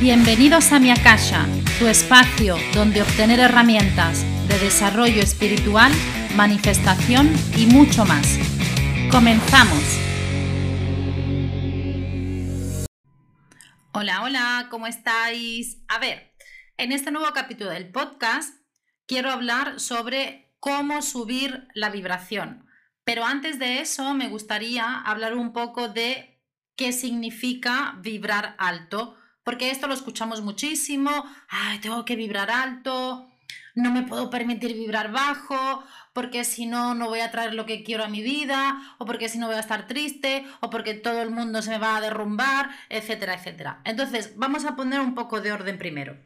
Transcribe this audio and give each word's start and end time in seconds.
Bienvenidos 0.00 0.72
a 0.72 0.78
mi 0.78 0.90
Akasha, 0.90 1.46
tu 1.78 1.86
espacio 1.86 2.56
donde 2.72 3.02
obtener 3.02 3.38
herramientas 3.38 4.24
de 4.48 4.58
desarrollo 4.58 5.20
espiritual, 5.20 5.92
manifestación 6.34 7.30
y 7.54 7.66
mucho 7.66 8.06
más. 8.06 8.38
Comenzamos. 9.10 9.84
Hola, 13.92 14.22
hola, 14.22 14.68
¿cómo 14.70 14.86
estáis? 14.86 15.82
A 15.86 15.98
ver, 15.98 16.34
en 16.78 16.92
este 16.92 17.10
nuevo 17.10 17.30
capítulo 17.34 17.68
del 17.68 17.92
podcast 17.92 18.54
quiero 19.06 19.30
hablar 19.30 19.80
sobre 19.80 20.54
cómo 20.60 21.02
subir 21.02 21.68
la 21.74 21.90
vibración. 21.90 22.66
Pero 23.04 23.26
antes 23.26 23.58
de 23.58 23.80
eso 23.80 24.14
me 24.14 24.28
gustaría 24.28 24.98
hablar 24.98 25.34
un 25.34 25.52
poco 25.52 25.88
de 25.88 26.40
qué 26.74 26.92
significa 26.92 27.98
vibrar 28.00 28.54
alto 28.56 29.19
porque 29.50 29.72
esto 29.72 29.88
lo 29.88 29.94
escuchamos 29.94 30.42
muchísimo, 30.42 31.10
ay, 31.48 31.80
tengo 31.80 32.04
que 32.04 32.14
vibrar 32.14 32.52
alto, 32.52 33.28
no 33.74 33.90
me 33.90 34.02
puedo 34.02 34.30
permitir 34.30 34.74
vibrar 34.74 35.10
bajo, 35.10 35.82
porque 36.12 36.44
si 36.44 36.66
no, 36.66 36.94
no 36.94 37.08
voy 37.08 37.18
a 37.18 37.32
traer 37.32 37.54
lo 37.54 37.66
que 37.66 37.82
quiero 37.82 38.04
a 38.04 38.08
mi 38.08 38.22
vida, 38.22 38.94
o 38.98 39.06
porque 39.06 39.28
si 39.28 39.38
no 39.38 39.48
voy 39.48 39.56
a 39.56 39.58
estar 39.58 39.88
triste, 39.88 40.46
o 40.60 40.70
porque 40.70 40.94
todo 40.94 41.20
el 41.20 41.30
mundo 41.30 41.62
se 41.62 41.70
me 41.70 41.78
va 41.78 41.96
a 41.96 42.00
derrumbar, 42.00 42.70
etcétera, 42.90 43.34
etcétera. 43.34 43.80
Entonces, 43.82 44.34
vamos 44.36 44.64
a 44.64 44.76
poner 44.76 45.00
un 45.00 45.16
poco 45.16 45.40
de 45.40 45.50
orden 45.50 45.78
primero. 45.78 46.16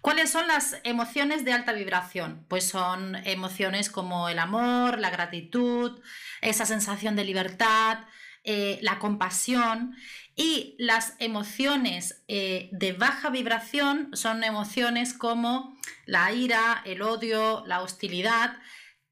¿Cuáles 0.00 0.30
son 0.30 0.46
las 0.46 0.78
emociones 0.82 1.44
de 1.44 1.52
alta 1.52 1.72
vibración? 1.74 2.46
Pues 2.48 2.66
son 2.66 3.16
emociones 3.26 3.90
como 3.90 4.30
el 4.30 4.38
amor, 4.38 4.98
la 4.98 5.10
gratitud, 5.10 6.00
esa 6.40 6.64
sensación 6.64 7.16
de 7.16 7.24
libertad, 7.24 7.98
eh, 8.44 8.80
la 8.82 8.98
compasión 8.98 9.94
y 10.34 10.74
las 10.78 11.14
emociones 11.18 12.22
eh, 12.28 12.68
de 12.72 12.92
baja 12.92 13.30
vibración 13.30 14.10
son 14.14 14.44
emociones 14.44 15.12
como 15.12 15.76
la 16.06 16.32
ira, 16.32 16.82
el 16.84 17.02
odio, 17.02 17.64
la 17.66 17.82
hostilidad. 17.82 18.56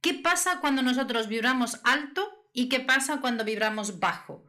¿Qué 0.00 0.14
pasa 0.14 0.60
cuando 0.60 0.82
nosotros 0.82 1.28
vibramos 1.28 1.80
alto 1.84 2.46
y 2.52 2.68
qué 2.68 2.80
pasa 2.80 3.20
cuando 3.20 3.44
vibramos 3.44 4.00
bajo? 4.00 4.44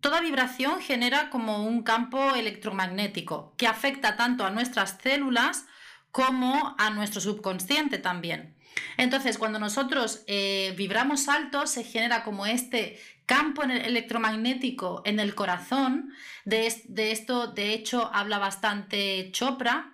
toda 0.00 0.20
vibración 0.20 0.80
genera 0.80 1.30
como 1.30 1.64
un 1.64 1.82
campo 1.82 2.36
electromagnético 2.36 3.54
que 3.56 3.66
afecta 3.66 4.14
tanto 4.14 4.44
a 4.44 4.50
nuestras 4.50 4.98
células 5.02 5.66
como 6.12 6.76
a 6.78 6.90
nuestro 6.90 7.20
subconsciente 7.20 7.98
también. 7.98 8.53
Entonces, 8.96 9.38
cuando 9.38 9.58
nosotros 9.58 10.22
eh, 10.26 10.74
vibramos 10.76 11.28
alto, 11.28 11.66
se 11.66 11.84
genera 11.84 12.24
como 12.24 12.46
este 12.46 13.00
campo 13.26 13.62
electromagnético 13.62 15.02
en 15.04 15.20
el 15.20 15.34
corazón. 15.34 16.12
De, 16.44 16.66
esto, 16.66 17.46
de 17.48 17.72
hecho, 17.72 18.10
habla 18.12 18.38
bastante 18.38 19.30
Chopra. 19.32 19.92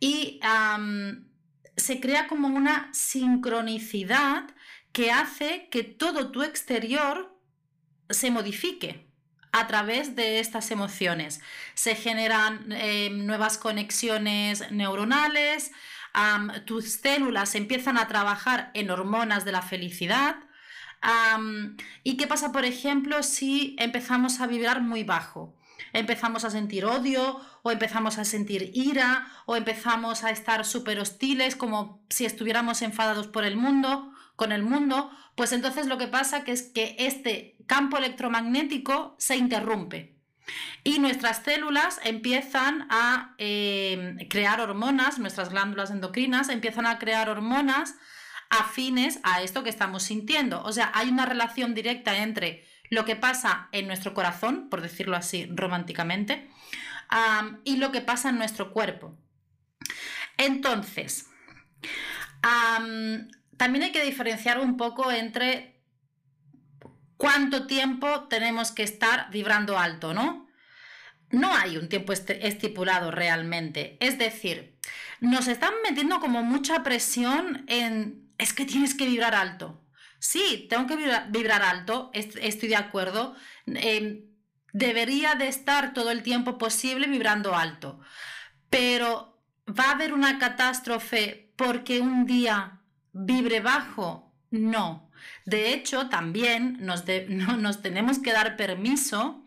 Y 0.00 0.40
se 1.76 2.00
crea 2.00 2.26
como 2.26 2.48
una 2.48 2.90
sincronicidad 2.92 4.44
que 4.92 5.10
hace 5.10 5.68
que 5.70 5.84
todo 5.84 6.30
tu 6.30 6.42
exterior 6.42 7.34
se 8.10 8.30
modifique 8.30 9.06
a 9.52 9.66
través 9.66 10.16
de 10.16 10.40
estas 10.40 10.70
emociones. 10.70 11.40
Se 11.74 11.94
generan 11.94 12.72
eh, 12.72 13.10
nuevas 13.10 13.58
conexiones 13.58 14.70
neuronales, 14.70 15.72
tus 16.66 16.92
células 16.92 17.54
empiezan 17.54 17.98
a 17.98 18.08
trabajar 18.08 18.70
en 18.74 18.90
hormonas 18.90 19.44
de 19.44 19.52
la 19.52 19.62
felicidad. 19.62 20.36
¿Y 22.02 22.16
qué 22.16 22.26
pasa, 22.26 22.52
por 22.52 22.64
ejemplo, 22.64 23.22
si 23.22 23.76
empezamos 23.78 24.40
a 24.40 24.46
vibrar 24.46 24.82
muy 24.82 25.04
bajo? 25.04 25.56
Empezamos 25.92 26.44
a 26.44 26.50
sentir 26.50 26.84
odio 26.84 27.40
o 27.62 27.70
empezamos 27.70 28.18
a 28.18 28.24
sentir 28.24 28.70
ira 28.74 29.26
o 29.46 29.56
empezamos 29.56 30.24
a 30.24 30.30
estar 30.30 30.64
súper 30.64 30.98
hostiles 31.00 31.56
como 31.56 32.04
si 32.08 32.24
estuviéramos 32.24 32.82
enfadados 32.82 33.26
por 33.26 33.44
el 33.44 33.56
mundo, 33.56 34.12
con 34.36 34.52
el 34.52 34.62
mundo, 34.62 35.10
pues 35.34 35.52
entonces 35.52 35.86
lo 35.86 35.98
que 35.98 36.08
pasa 36.08 36.44
que 36.44 36.52
es 36.52 36.62
que 36.62 36.96
este 36.98 37.56
campo 37.66 37.96
electromagnético 37.98 39.16
se 39.18 39.36
interrumpe. 39.36 40.21
Y 40.84 40.98
nuestras 40.98 41.42
células 41.44 42.00
empiezan 42.04 42.86
a 42.90 43.34
eh, 43.38 44.16
crear 44.28 44.60
hormonas, 44.60 45.18
nuestras 45.18 45.50
glándulas 45.50 45.90
endocrinas 45.90 46.48
empiezan 46.48 46.86
a 46.86 46.98
crear 46.98 47.28
hormonas 47.28 47.94
afines 48.50 49.20
a 49.22 49.42
esto 49.42 49.62
que 49.62 49.70
estamos 49.70 50.02
sintiendo. 50.02 50.62
O 50.62 50.72
sea, 50.72 50.90
hay 50.94 51.08
una 51.08 51.26
relación 51.26 51.74
directa 51.74 52.18
entre 52.18 52.66
lo 52.90 53.04
que 53.04 53.16
pasa 53.16 53.68
en 53.72 53.86
nuestro 53.86 54.12
corazón, 54.12 54.68
por 54.68 54.82
decirlo 54.82 55.16
así 55.16 55.48
románticamente, 55.50 56.50
y 57.64 57.76
lo 57.76 57.92
que 57.92 58.02
pasa 58.02 58.28
en 58.28 58.36
nuestro 58.36 58.72
cuerpo. 58.72 59.16
Entonces, 60.36 61.26
también 63.56 63.84
hay 63.84 63.92
que 63.92 64.04
diferenciar 64.04 64.60
un 64.60 64.76
poco 64.76 65.10
entre 65.10 65.71
cuánto 67.22 67.68
tiempo 67.68 68.24
tenemos 68.24 68.72
que 68.72 68.82
estar 68.82 69.30
vibrando 69.30 69.78
alto, 69.78 70.12
¿no? 70.12 70.48
No 71.30 71.54
hay 71.54 71.76
un 71.76 71.88
tiempo 71.88 72.12
estipulado 72.12 73.12
realmente. 73.12 73.96
Es 74.00 74.18
decir, 74.18 74.76
nos 75.20 75.46
están 75.46 75.72
metiendo 75.84 76.18
como 76.18 76.42
mucha 76.42 76.82
presión 76.82 77.64
en 77.68 78.34
es 78.38 78.52
que 78.52 78.64
tienes 78.64 78.96
que 78.96 79.06
vibrar 79.06 79.36
alto. 79.36 79.86
Sí, 80.18 80.66
tengo 80.68 80.88
que 80.88 80.96
vibrar, 80.96 81.62
alto, 81.62 82.10
estoy 82.12 82.68
de 82.68 82.74
acuerdo. 82.74 83.36
Em, 83.66 84.24
debería 84.72 85.36
de 85.36 85.46
estar 85.46 85.94
todo 85.94 86.10
el 86.10 86.24
tiempo 86.24 86.58
posible 86.58 87.06
vibrando 87.06 87.54
alto. 87.54 88.00
Pero 88.68 89.40
¿va 89.68 89.84
a 89.84 89.92
haber 89.92 90.12
una 90.12 90.40
catástrofe 90.40 91.52
porque 91.54 92.00
un 92.00 92.26
día 92.26 92.80
vibre 93.12 93.60
bajo? 93.60 94.34
No. 94.50 95.11
De 95.44 95.72
hecho, 95.72 96.08
también 96.08 96.78
nos, 96.80 97.04
nos 97.58 97.82
tenemos 97.82 98.18
que 98.18 98.32
dar 98.32 98.56
permiso 98.56 99.42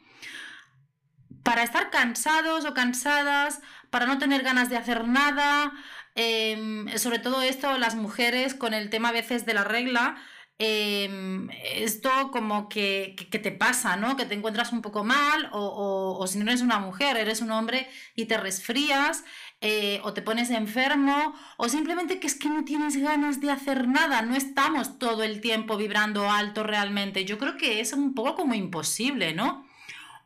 para 1.43 1.63
estar 1.63 1.91
cansados 1.91 2.65
o 2.65 2.73
cansadas, 2.73 3.61
para 3.89 4.07
no 4.07 4.17
tener 4.17 4.41
ganas 4.41 4.69
de 4.69 4.77
hacer 4.77 5.07
nada, 5.07 5.73
Em, 6.15 6.87
sobre 6.97 7.19
todo 7.19 7.41
esto, 7.41 7.77
las 7.77 7.95
mujeres 7.95 8.53
con 8.53 8.73
el 8.73 8.89
tema 8.89 9.09
a 9.09 9.11
veces 9.11 9.45
de 9.45 9.53
la 9.53 9.65
regla, 9.65 10.15
em, 10.57 11.49
esto 11.75 12.09
como 12.31 12.69
que, 12.69 13.15
te 13.29 13.51
pasa, 13.51 13.97
¿no? 13.97 14.15
Que 14.15 14.25
te 14.25 14.33
encuentras 14.35 14.71
un 14.71 14.81
poco 14.81 15.03
mal 15.03 15.49
o, 15.51 16.25
si 16.27 16.37
no 16.39 16.45
eres 16.49 16.61
una 16.61 16.79
mujer, 16.79 17.17
eres 17.17 17.41
un 17.41 17.51
hombre 17.51 17.89
y 18.15 18.25
te 18.25 18.37
resfrías 18.37 19.25
eh, 19.61 19.99
o 20.03 20.13
te 20.13 20.21
pones 20.21 20.49
enfermo 20.49 21.33
o 21.57 21.69
simplemente 21.69 22.19
que 22.19 22.27
es 22.27 22.35
que 22.35 22.49
no 22.49 22.65
tienes 22.65 22.97
ganas 22.97 23.41
de 23.41 23.51
hacer 23.51 23.87
nada, 23.87 24.21
no 24.21 24.35
estamos 24.35 24.99
todo 24.99 25.23
el 25.23 25.41
tiempo 25.41 25.77
vibrando 25.77 26.29
alto 26.29 26.63
realmente. 26.63 27.25
Yo 27.25 27.37
creo 27.37 27.57
que 27.57 27.79
es 27.79 27.93
un 27.93 28.13
poco 28.13 28.35
como 28.35 28.53
imposible, 28.53 29.33
¿no? 29.33 29.65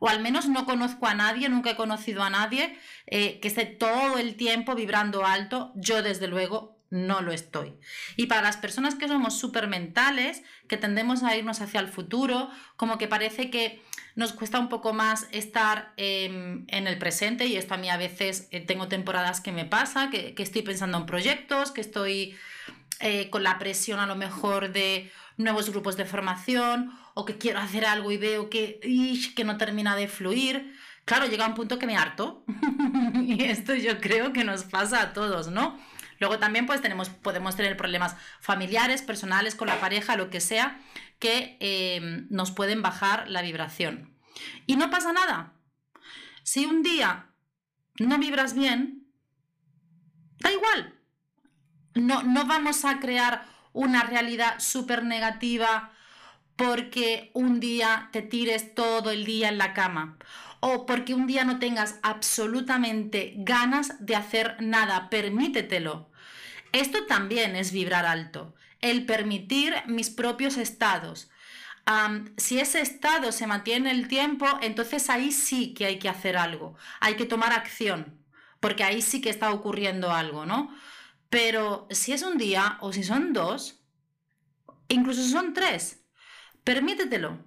o 0.00 0.08
al 0.08 0.20
menos 0.20 0.48
no 0.48 0.64
conozco 0.64 1.06
a 1.06 1.14
nadie, 1.14 1.48
nunca 1.48 1.70
he 1.70 1.76
conocido 1.76 2.22
a 2.22 2.30
nadie 2.30 2.76
eh, 3.06 3.38
que 3.40 3.48
esté 3.48 3.66
todo 3.66 4.18
el 4.18 4.34
tiempo 4.34 4.74
vibrando 4.74 5.24
alto. 5.24 5.72
Yo 5.76 6.02
desde 6.02 6.26
luego 6.26 6.79
no 6.90 7.22
lo 7.22 7.32
estoy. 7.32 7.74
Y 8.16 8.26
para 8.26 8.42
las 8.42 8.56
personas 8.56 8.96
que 8.96 9.08
somos 9.08 9.38
súper 9.38 9.68
mentales, 9.68 10.42
que 10.68 10.76
tendemos 10.76 11.22
a 11.22 11.36
irnos 11.36 11.60
hacia 11.60 11.80
el 11.80 11.88
futuro, 11.88 12.50
como 12.76 12.98
que 12.98 13.08
parece 13.08 13.50
que 13.50 13.80
nos 14.16 14.32
cuesta 14.32 14.58
un 14.58 14.68
poco 14.68 14.92
más 14.92 15.28
estar 15.30 15.92
em, 15.96 16.64
en 16.68 16.86
el 16.86 16.98
presente 16.98 17.46
y 17.46 17.56
esto 17.56 17.74
a 17.74 17.76
mí 17.76 17.88
a 17.88 17.96
veces 17.96 18.48
eh, 18.50 18.60
tengo 18.60 18.88
temporadas 18.88 19.40
que 19.40 19.52
me 19.52 19.64
pasa, 19.64 20.10
que, 20.10 20.34
estoy 20.36 20.62
pensando 20.62 20.98
en 20.98 21.06
proyectos, 21.06 21.70
que 21.70 21.80
estoy 21.80 22.36
eh, 22.98 23.30
con 23.30 23.44
la 23.44 23.58
presión 23.58 24.00
a 24.00 24.06
lo 24.06 24.16
mejor 24.16 24.72
de 24.72 25.10
nuevos 25.36 25.70
grupos 25.70 25.96
de 25.96 26.04
formación 26.04 26.92
o 27.14 27.24
que 27.24 27.38
quiero 27.38 27.60
hacer 27.60 27.86
algo 27.86 28.10
y 28.10 28.16
veo 28.16 28.50
que, 28.50 28.80
que 29.34 29.44
no 29.44 29.56
termina 29.56 29.94
de 29.94 30.08
fluir. 30.08 30.74
Claro, 31.04 31.26
llega 31.26 31.46
un 31.46 31.54
punto 31.54 31.78
que 31.78 31.86
me 31.86 31.96
harto. 31.96 32.44
y 33.14 33.44
esto 33.44 33.74
yo 33.74 33.98
creo 34.00 34.32
que 34.32 34.44
nos 34.44 34.64
pasa 34.64 35.00
a 35.00 35.12
todos, 35.12 35.48
¿no? 35.48 35.78
Luego 36.20 36.38
también 36.38 36.66
pues 36.66 36.82
tenemos, 36.82 37.08
podemos 37.08 37.56
tener 37.56 37.76
problemas 37.76 38.14
familiares, 38.40 39.02
personales, 39.02 39.54
con 39.54 39.68
la 39.68 39.80
pareja, 39.80 40.16
lo 40.16 40.30
que 40.30 40.40
sea, 40.40 40.78
que 41.18 41.56
em, 41.60 42.26
nos 42.30 42.52
pueden 42.52 42.82
bajar 42.82 43.28
la 43.28 43.42
vibración. 43.42 44.14
Y 44.66 44.76
no 44.76 44.90
pasa 44.90 45.12
nada. 45.12 45.54
Si 46.42 46.66
un 46.66 46.82
día 46.82 47.30
no 47.98 48.18
vibras 48.18 48.54
bien, 48.54 49.06
da 50.38 50.52
igual. 50.52 50.94
No, 51.94 52.22
no 52.22 52.46
vamos 52.46 52.84
a 52.84 53.00
crear 53.00 53.46
una 53.72 54.02
realidad 54.02 54.60
súper 54.60 55.04
negativa 55.04 55.92
porque 56.56 57.30
un 57.32 57.60
día 57.60 58.10
te 58.12 58.20
tires 58.20 58.74
todo 58.74 59.10
el 59.10 59.24
día 59.24 59.48
en 59.48 59.56
la 59.56 59.72
cama 59.72 60.18
o 60.60 60.84
porque 60.84 61.14
un 61.14 61.26
día 61.26 61.44
no 61.44 61.58
tengas 61.58 61.98
absolutamente 62.02 63.34
ganas 63.38 64.04
de 64.04 64.14
hacer 64.14 64.56
nada, 64.60 65.08
permítetelo. 65.08 66.09
Esto 66.72 67.06
también 67.06 67.56
es 67.56 67.72
vibrar 67.72 68.06
alto, 68.06 68.54
el 68.80 69.06
permitir 69.06 69.74
mis 69.86 70.10
propios 70.10 70.56
estados. 70.56 71.30
si 72.36 72.60
ese 72.60 72.80
estado 72.80 73.32
se 73.32 73.46
mantiene 73.46 73.90
en 73.90 73.96
el 73.96 74.08
tiempo, 74.08 74.46
entonces 74.62 75.10
ahí 75.10 75.32
sí 75.32 75.74
que 75.74 75.86
hay 75.86 75.98
que 75.98 76.08
hacer 76.08 76.36
algo, 76.36 76.76
hay 77.00 77.16
que 77.16 77.26
tomar 77.26 77.52
acción, 77.52 78.24
porque 78.60 78.84
ahí 78.84 79.02
sí 79.02 79.20
que 79.20 79.30
está 79.30 79.52
ocurriendo 79.52 80.12
algo, 80.12 80.46
¿no? 80.46 80.72
Pero 81.30 81.88
si 81.90 82.12
es 82.12 82.22
un 82.22 82.38
día 82.38 82.78
o 82.80 82.92
si 82.92 83.02
son 83.02 83.32
dos, 83.32 83.80
incluso 84.88 85.22
si 85.22 85.30
son 85.30 85.52
tres, 85.54 86.04
permítetelo. 86.64 87.38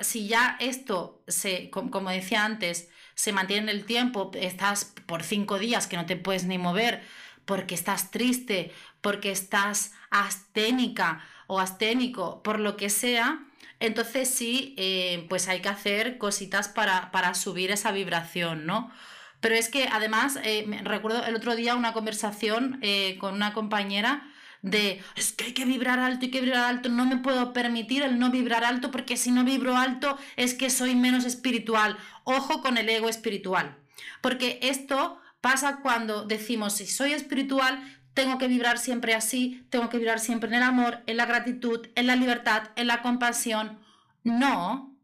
si 0.00 0.28
ya 0.28 0.56
esto, 0.60 1.24
se, 1.26 1.70
como 1.70 2.10
decía 2.10 2.44
antes, 2.44 2.88
se 3.14 3.32
mantiene 3.32 3.70
en 3.70 3.78
el 3.78 3.84
tiempo, 3.84 4.30
estás 4.34 4.94
por 5.06 5.24
cinco 5.24 5.58
días 5.58 5.88
que 5.88 5.96
no 5.96 6.06
te 6.06 6.16
puedes 6.16 6.44
ni 6.44 6.58
mover 6.58 7.02
porque 7.48 7.74
estás 7.74 8.10
triste, 8.10 8.72
porque 9.00 9.30
estás 9.30 9.92
asténica 10.10 11.24
o 11.46 11.60
asténico, 11.60 12.42
por 12.42 12.60
lo 12.60 12.76
que 12.76 12.90
sea, 12.90 13.40
entonces 13.80 14.28
sí, 14.28 14.74
eh, 14.76 15.24
pues 15.30 15.48
hay 15.48 15.62
que 15.62 15.70
hacer 15.70 16.18
cositas 16.18 16.68
para, 16.68 17.10
para, 17.10 17.32
subir 17.32 17.70
esa 17.70 17.90
vibración, 17.90 18.66
¿no? 18.66 18.92
Pero 19.40 19.54
es 19.54 19.70
que 19.70 19.88
además, 19.90 20.38
eh, 20.44 20.66
recuerdo 20.82 21.24
el 21.24 21.34
otro 21.36 21.56
día 21.56 21.74
una 21.74 21.94
conversación 21.94 22.78
eh, 22.82 23.16
con 23.18 23.32
una 23.32 23.54
compañera 23.54 24.30
de, 24.60 25.02
es 25.16 25.32
que 25.32 25.44
hay 25.44 25.52
que 25.54 25.64
vibrar 25.64 26.00
alto, 26.00 26.26
hay 26.26 26.30
que 26.30 26.42
vibrar 26.42 26.64
alto, 26.64 26.90
no 26.90 27.06
me 27.06 27.16
puedo 27.16 27.54
permitir 27.54 28.02
el 28.02 28.18
no 28.18 28.30
vibrar 28.30 28.62
alto 28.62 28.90
porque 28.90 29.16
si 29.16 29.30
no 29.30 29.42
vibro 29.42 29.74
alto 29.74 30.18
es 30.36 30.52
que 30.52 30.68
soy 30.68 30.94
menos 30.94 31.24
espiritual. 31.24 31.96
Ojo 32.24 32.60
con 32.60 32.76
el 32.76 32.90
ego 32.90 33.08
espiritual, 33.08 33.78
porque 34.20 34.58
esto 34.60 35.18
pasa 35.40 35.80
cuando 35.82 36.24
decimos, 36.24 36.74
si 36.74 36.86
soy 36.86 37.12
espiritual, 37.12 37.82
tengo 38.14 38.38
que 38.38 38.48
vibrar 38.48 38.78
siempre 38.78 39.14
así, 39.14 39.66
tengo 39.70 39.88
que 39.88 39.98
vibrar 39.98 40.18
siempre 40.18 40.48
en 40.48 40.56
el 40.56 40.62
amor, 40.62 41.02
en 41.06 41.16
la 41.16 41.26
gratitud, 41.26 41.86
en 41.94 42.06
la 42.06 42.16
libertad, 42.16 42.70
en 42.76 42.88
la 42.88 43.00
compasión. 43.02 43.78
No. 44.24 44.96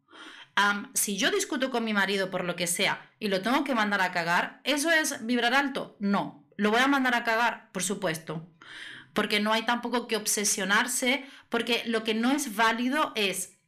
si 0.94 1.16
yo 1.16 1.30
discuto 1.30 1.70
con 1.70 1.84
mi 1.84 1.94
marido 1.94 2.30
por 2.30 2.44
lo 2.44 2.56
que 2.56 2.66
sea 2.66 3.10
y 3.18 3.28
lo 3.28 3.40
tengo 3.40 3.64
que 3.64 3.74
mandar 3.74 4.00
a 4.00 4.12
cagar, 4.12 4.60
¿eso 4.64 4.90
es 4.90 5.24
vibrar 5.26 5.54
alto? 5.54 5.96
No. 6.00 6.44
¿Lo 6.56 6.70
voy 6.70 6.80
a 6.80 6.88
mandar 6.88 7.14
a 7.14 7.24
cagar? 7.24 7.70
Por 7.72 7.82
supuesto. 7.82 8.48
Porque 9.12 9.40
no 9.40 9.52
hay 9.52 9.62
tampoco 9.62 10.08
que 10.08 10.16
obsesionarse, 10.16 11.24
porque 11.48 11.82
lo 11.86 12.02
que 12.02 12.14
no 12.14 12.32
es 12.32 12.56
válido 12.56 13.12
es 13.14 13.58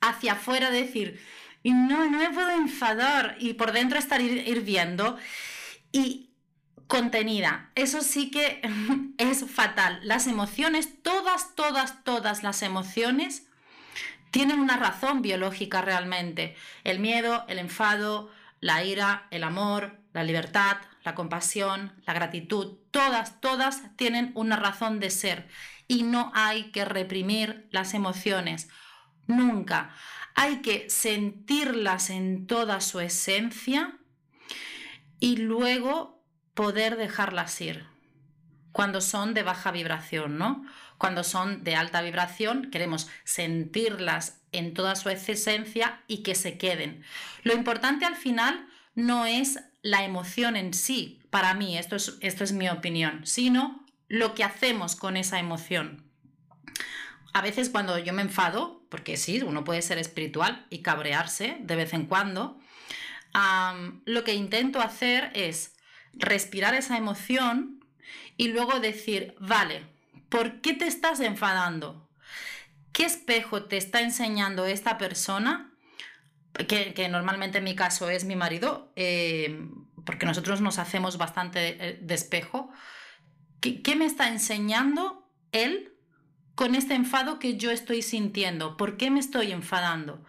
hacia 0.00 0.32
afuera 0.32 0.70
decir, 0.70 1.20
no, 1.62 2.10
no 2.10 2.18
me 2.18 2.30
puedo 2.30 2.50
enfadar 2.50 3.36
y 3.38 3.54
por 3.54 3.72
dentro 3.72 3.98
estar 3.98 4.20
hirviendo. 4.20 5.16
Y 5.92 6.30
contenida. 6.86 7.70
Eso 7.74 8.02
sí 8.02 8.30
que 8.30 8.60
es 9.18 9.50
fatal. 9.50 10.00
Las 10.02 10.26
emociones, 10.26 11.02
todas, 11.02 11.54
todas, 11.54 12.02
todas 12.04 12.42
las 12.42 12.62
emociones 12.62 13.46
tienen 14.30 14.60
una 14.60 14.76
razón 14.76 15.22
biológica 15.22 15.82
realmente. 15.82 16.56
El 16.84 16.98
miedo, 16.98 17.44
el 17.48 17.58
enfado, 17.58 18.30
la 18.60 18.84
ira, 18.84 19.26
el 19.30 19.44
amor, 19.44 20.00
la 20.12 20.24
libertad, 20.24 20.78
la 21.04 21.14
compasión, 21.14 21.92
la 22.06 22.14
gratitud, 22.14 22.78
todas, 22.90 23.40
todas 23.40 23.96
tienen 23.96 24.32
una 24.34 24.56
razón 24.56 25.00
de 25.00 25.10
ser 25.10 25.48
y 25.88 26.02
no 26.02 26.30
hay 26.34 26.70
que 26.72 26.84
reprimir 26.84 27.68
las 27.70 27.94
emociones. 27.94 28.68
Nunca. 29.26 29.94
Hay 30.34 30.62
que 30.62 30.88
sentirlas 30.88 32.10
en 32.10 32.46
toda 32.46 32.80
su 32.80 33.00
esencia 33.00 33.98
y 35.22 35.36
luego 35.36 36.20
poder 36.52 36.96
dejarlas 36.96 37.60
ir 37.60 37.86
cuando 38.72 39.00
son 39.00 39.34
de 39.34 39.44
baja 39.44 39.70
vibración, 39.70 40.36
¿no? 40.36 40.66
Cuando 40.98 41.22
son 41.22 41.62
de 41.62 41.76
alta 41.76 42.02
vibración, 42.02 42.72
queremos 42.72 43.08
sentirlas 43.22 44.40
en 44.50 44.74
toda 44.74 44.96
su 44.96 45.10
esencia 45.10 46.02
y 46.08 46.24
que 46.24 46.34
se 46.34 46.58
queden. 46.58 47.04
Lo 47.44 47.54
importante 47.54 48.04
al 48.04 48.16
final 48.16 48.66
no 48.96 49.24
es 49.24 49.60
la 49.82 50.02
emoción 50.02 50.56
en 50.56 50.74
sí, 50.74 51.20
para 51.30 51.54
mí, 51.54 51.78
esto 51.78 51.94
es, 51.94 52.18
esto 52.20 52.42
es 52.42 52.52
mi 52.52 52.68
opinión, 52.68 53.24
sino 53.24 53.86
lo 54.08 54.34
que 54.34 54.42
hacemos 54.42 54.96
con 54.96 55.16
esa 55.16 55.38
emoción. 55.38 56.04
A 57.32 57.42
veces 57.42 57.70
cuando 57.70 57.96
yo 57.96 58.12
me 58.12 58.22
enfado, 58.22 58.84
porque 58.88 59.16
sí, 59.16 59.40
uno 59.40 59.62
puede 59.62 59.82
ser 59.82 59.98
espiritual 59.98 60.66
y 60.68 60.82
cabrearse 60.82 61.58
de 61.60 61.76
vez 61.76 61.94
en 61.94 62.06
cuando, 62.06 62.58
lo 64.04 64.24
que 64.24 64.34
intento 64.34 64.80
hacer 64.80 65.30
es 65.34 65.74
respirar 66.12 66.74
esa 66.74 66.96
emoción 66.96 67.84
y 68.36 68.48
luego 68.48 68.80
decir, 68.80 69.34
vale, 69.38 69.86
¿por 70.28 70.60
qué 70.60 70.74
te 70.74 70.86
estás 70.86 71.20
enfadando? 71.20 72.08
¿Qué 72.92 73.04
espejo 73.04 73.64
te 73.64 73.76
está 73.76 74.00
enseñando 74.00 74.66
esta 74.66 74.98
persona? 74.98 75.72
Que, 76.68 77.08
normalmente 77.08 77.58
en 77.58 77.64
mi 77.64 77.74
caso 77.74 78.10
es 78.10 78.24
mi 78.24 78.36
marido, 78.36 78.92
eh, 78.96 79.66
porque 80.04 80.26
nosotros 80.26 80.60
nos 80.60 80.78
hacemos 80.78 81.16
bastante 81.16 81.88
eh, 81.88 81.98
de, 82.02 82.14
espejo. 82.14 82.70
¿Qué, 83.60 83.80
¿Qué 83.80 83.96
me 83.96 84.04
está 84.04 84.28
enseñando 84.28 85.30
él 85.52 85.94
con 86.54 86.74
este 86.74 86.94
enfado 86.94 87.38
que 87.38 87.56
yo 87.56 87.70
estoy 87.70 88.02
sintiendo? 88.02 88.76
¿Por 88.76 88.98
qué 88.98 89.10
me 89.10 89.20
estoy 89.20 89.52
enfadando? 89.52 90.22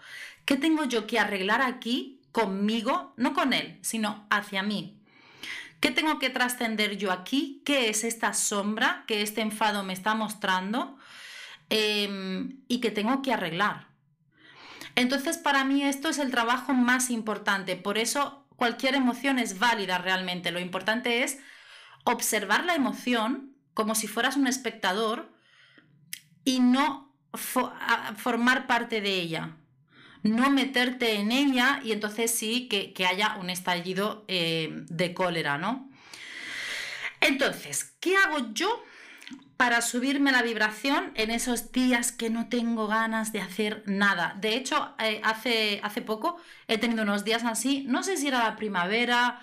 ¿Qué 0.46 0.56
tengo 0.56 0.86
yo 0.86 1.08
que 1.08 1.20
arreglar 1.20 1.62
aquí 1.62 2.23
conmigo, 2.34 3.14
no 3.16 3.34
con 3.34 3.54
él, 3.54 3.80
sino 3.82 4.28
hacia 4.30 4.62
mí? 4.64 5.00
¿Qué 5.80 5.92
tengo 5.92 6.20
que 6.20 6.30
trascender 6.30 6.98
yo 6.98 7.12
aquí? 7.12 7.62
¿Qué 7.66 7.90
es 7.90 8.04
esta 8.04 8.34
sombra 8.34 9.06
que 9.08 9.22
este 9.22 9.42
enfado 9.42 9.84
me 9.84 9.94
está 9.94 10.16
mostrando? 10.16 10.98
Em, 11.70 12.62
y 12.68 12.80
que 12.80 12.92
tengo 12.92 13.22
que 13.22 13.34
arreglar. 13.34 13.88
Entonces, 14.96 15.38
para 15.38 15.64
mí 15.64 15.84
esto 15.84 16.10
es 16.10 16.20
el 16.20 16.32
trabajo 16.32 16.74
más 16.74 17.10
importante. 17.10 17.76
Por 17.76 17.98
eso, 17.98 18.46
cualquier 18.56 18.96
emoción 18.96 19.40
es 19.40 19.60
válida 19.60 19.98
realmente. 19.98 20.52
Lo 20.52 20.60
importante 20.60 21.24
es 21.24 21.40
observar 22.04 22.66
la 22.66 22.76
emoción 22.76 23.56
como 23.74 23.96
si 23.96 24.08
fueras 24.08 24.38
un 24.38 24.48
espectador 24.48 25.34
y 26.46 26.60
no 26.60 27.14
formar 27.34 28.68
parte 28.68 29.02
de 29.02 29.16
ella 29.16 29.58
no 30.24 30.50
meterte 30.50 31.16
en 31.16 31.32
ella 31.32 31.82
y 31.84 31.92
entonces 31.92 32.32
sí 32.32 32.68
que, 32.68 33.06
haya 33.06 33.36
un 33.40 33.50
estallido 33.50 34.26
eh, 34.28 34.70
de 34.88 35.14
cólera, 35.14 35.58
¿no? 35.58 35.90
Entonces, 37.20 37.96
¿qué 38.00 38.18
hago 38.18 38.54
yo 38.54 38.84
para 39.56 39.82
subirme 39.82 40.32
la 40.32 40.42
vibración 40.42 41.12
en 41.16 41.32
esos 41.32 41.72
días 41.72 42.12
que 42.12 42.30
no 42.30 42.50
tengo 42.50 42.88
ganas 42.88 43.32
de 43.32 43.42
hacer 43.42 43.84
nada? 43.86 44.36
De 44.40 44.56
hecho, 44.56 44.94
eh, 45.00 45.22
hace, 45.24 45.80
hace 45.84 46.02
poco 46.02 46.38
he 46.68 46.78
tenido 46.78 47.04
unos 47.04 47.24
días 47.24 47.44
así, 47.44 47.86
no 47.88 48.04
sé 48.04 48.18
si 48.18 48.28
era 48.28 48.44
la 48.44 48.56
primavera, 48.56 49.42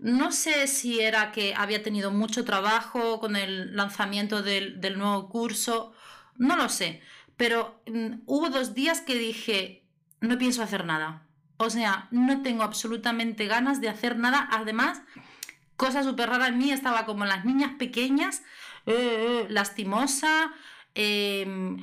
no 0.00 0.32
sé 0.32 0.66
si 0.66 1.00
era 1.00 1.30
que 1.30 1.54
había 1.54 1.82
tenido 1.82 2.10
mucho 2.10 2.44
trabajo 2.44 3.20
con 3.20 3.36
el 3.36 3.76
lanzamiento 3.76 4.42
del, 4.42 4.80
nuevo 4.96 5.28
curso, 5.28 5.92
no 6.36 6.56
lo 6.56 6.68
sé, 6.68 7.02
pero 7.36 7.82
mm, 7.86 8.22
hubo 8.26 8.48
dos 8.48 8.74
días 8.74 9.02
que 9.02 9.14
dije, 9.14 9.79
no 10.20 10.38
pienso 10.38 10.62
hacer 10.62 10.84
nada. 10.84 11.22
O 11.56 11.70
sea, 11.70 12.08
no 12.10 12.42
tengo 12.42 12.62
absolutamente 12.62 13.46
ganas 13.46 13.80
de 13.80 13.88
hacer 13.88 14.16
nada. 14.16 14.48
Además, 14.50 15.02
cosa 15.76 16.02
súper 16.02 16.28
rara 16.30 16.48
en 16.48 16.58
mí, 16.58 16.70
estaba 16.70 17.06
como 17.06 17.24
las 17.24 17.44
niñas 17.44 17.72
pequeñas, 17.78 18.42
eh, 18.86 19.44
eh, 19.44 19.46
lastimosa, 19.48 20.52
em, 20.94 21.78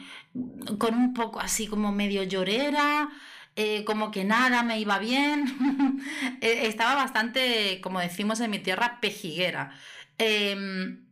con 0.78 0.96
un 0.96 1.14
poco 1.14 1.40
así 1.40 1.68
como 1.68 1.92
medio 1.92 2.24
llorera, 2.24 3.10
eh, 3.56 3.84
como 3.86 4.12
que 4.12 4.24
nada 4.24 4.64
me 4.64 4.80
iba 4.80 5.00
bien. 5.00 5.46
estaba 6.42 6.96
bastante, 6.96 7.80
como 7.82 8.00
decimos 8.00 8.40
en 8.40 8.52
mi 8.52 8.60
tierra, 8.60 9.00
pejiguera. 9.02 9.72
Em, 10.18 11.07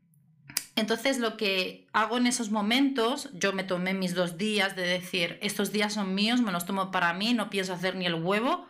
entonces 0.76 1.20
lo 1.20 1.38
que 1.38 1.88
hago 1.94 2.18
en 2.18 2.28
esos 2.28 2.52
momentos, 2.52 3.30
yo 3.34 3.54
me 3.54 3.64
tomé 3.64 3.94
mis 3.94 4.14
dos 4.14 4.38
días 4.38 4.76
de 4.76 4.84
decir, 4.84 5.40
estos 5.42 5.72
días 5.72 5.94
son 5.94 6.14
míos, 6.14 6.42
me 6.42 6.52
los 6.52 6.66
tomo 6.66 6.92
para 6.92 7.14
mí, 7.14 7.34
no 7.34 7.50
pienso 7.50 7.74
hacer 7.74 7.96
ni 7.96 8.06
el 8.06 8.16
huevo, 8.16 8.68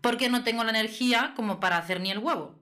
porque 0.00 0.28
no 0.28 0.42
tengo 0.42 0.64
la 0.64 0.70
energía 0.70 1.32
como 1.36 1.60
para 1.60 1.78
hacer 1.78 2.00
ni 2.00 2.10
el 2.10 2.18
huevo. 2.18 2.58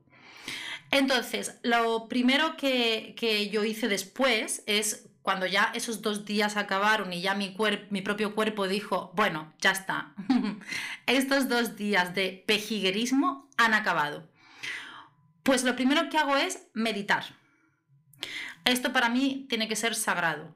Entonces, 0.90 1.58
lo 1.62 2.08
primero 2.08 2.56
que, 2.56 3.48
yo 3.50 3.64
hice 3.64 3.88
después 3.88 4.62
es 4.66 5.08
cuando 5.22 5.46
ya 5.46 5.72
esos 5.74 6.02
dos 6.02 6.24
días 6.24 6.56
acabaron 6.56 7.12
y 7.12 7.20
ya 7.20 7.34
mi, 7.34 7.56
mi 7.90 8.02
propio 8.02 8.34
cuerpo 8.34 8.68
dijo, 8.68 9.12
bueno, 9.14 9.52
ya 9.60 9.70
está, 9.70 10.14
estos 11.06 11.48
dos 11.48 11.76
días 11.76 12.14
de 12.14 12.44
pejiguerismo 12.46 13.48
han 13.56 13.72
acabado. 13.72 14.28
Pues 15.42 15.64
lo 15.64 15.74
primero 15.74 16.10
que 16.10 16.18
hago 16.18 16.36
es 16.36 16.66
meditar. 16.74 17.37
Esto 18.64 18.92
para 18.92 19.08
mí 19.08 19.46
tiene 19.48 19.68
que 19.68 19.76
ser 19.76 19.94
sagrado. 19.94 20.54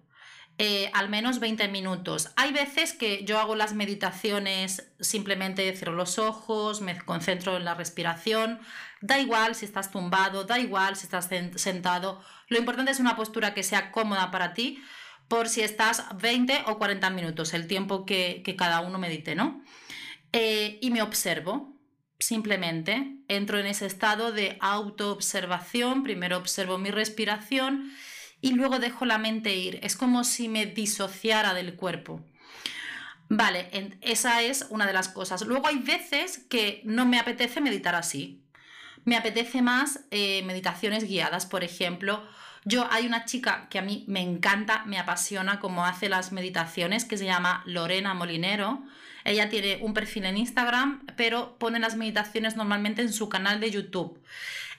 Eh, 0.59 0.91
al 0.93 1.09
menos 1.09 1.41
20 1.41 1.67
minutos. 1.69 2.31
Hay 2.37 2.53
veces 2.53 2.93
que 2.93 3.25
yo 3.25 3.39
hago 3.39 3.57
las 3.57 3.73
meditaciones, 3.73 4.93
simplemente 5.01 5.75
cierro 5.75 5.95
los 5.95 6.19
ojos, 6.19 6.83
me 6.83 6.99
concentro 6.99 7.57
en 7.57 7.65
la 7.65 7.75
respiración. 7.75 8.61
Da 9.01 9.19
igual 9.19 9.55
si 9.55 9.65
estás 9.65 9.91
tumbado, 9.91 10.45
da 10.45 10.59
igual 10.59 10.97
si 10.97 11.05
estás 11.05 11.29
sentado. 11.57 12.23
Lo 12.49 12.59
importante 12.59 12.93
es 12.93 13.01
una 13.01 13.17
postura 13.17 13.55
que 13.55 13.63
sea 13.63 13.91
cómoda 13.91 14.31
para 14.31 14.53
ti, 14.53 14.83
por 15.27 15.49
si 15.49 15.63
estás 15.63 16.05
20 16.21 16.65
o 16.67 16.79
40 16.79 17.09
minutos, 17.11 17.55
el 17.55 17.67
tiempo 17.67 18.05
que, 18.05 18.43
cada 18.59 18.81
uno 18.81 18.99
medite, 18.99 19.35
¿no? 19.35 19.65
Eh, 20.33 20.79
y 20.83 20.91
me 20.91 21.01
observo, 21.03 21.72
simplemente 22.23 23.17
entro 23.29 23.59
en 23.59 23.67
ese 23.67 23.87
estado 23.87 24.33
de 24.33 24.57
autoobservación, 24.61 26.03
primero 26.03 26.39
observo 26.39 26.79
mi 26.79 26.91
respiración 26.91 27.93
y 28.41 28.53
luego 28.53 28.79
dejo 28.79 29.05
la 29.05 29.19
mente 29.19 29.55
ir. 29.57 29.79
Es 29.83 29.97
como 29.97 30.25
si 30.25 30.49
me 30.49 30.67
disociara 30.67 31.55
del 31.55 31.75
cuerpo. 31.75 32.25
Vale, 33.29 33.71
esa 34.03 34.43
es 34.43 34.67
una 34.69 34.87
de 34.87 34.93
las 34.93 35.09
cosas. 35.09 35.43
Luego 35.43 35.67
hay 35.67 35.79
veces 35.79 36.39
que 36.51 36.83
no 36.85 37.07
me 37.07 37.19
apetece 37.19 37.61
meditar 37.61 37.95
así. 37.95 38.45
Me 39.05 39.17
apetece 39.17 39.63
más 39.63 40.01
eh, 40.11 40.43
meditaciones 40.45 41.05
guiadas, 41.05 41.47
por 41.47 41.65
ejemplo. 41.65 42.23
Yo 42.65 42.87
hay 42.91 43.07
una 43.07 43.25
chica 43.25 43.69
que 43.71 43.79
a 43.79 43.83
mí 43.83 44.05
me 44.07 44.21
encanta, 44.21 44.85
me 44.85 44.99
apasiona 44.99 45.61
cómo 45.61 45.87
hace 45.87 46.09
las 46.09 46.31
meditaciones, 46.31 47.05
que 47.05 47.17
se 47.17 47.25
llama 47.25 47.63
Lorena 47.65 48.15
Molinero. 48.15 48.85
Ella 49.25 49.49
tiene 49.49 49.79
un 49.81 49.95
perfil 49.95 50.25
en 50.25 50.37
Instagram, 50.37 51.07
pero 51.17 51.59
pone 51.59 51.79
las 51.79 51.97
meditaciones 51.97 52.57
normalmente 52.57 53.03
en 53.03 53.13
su 53.13 53.29
canal 53.29 53.61
de 53.61 53.71
YouTube. 53.71 54.23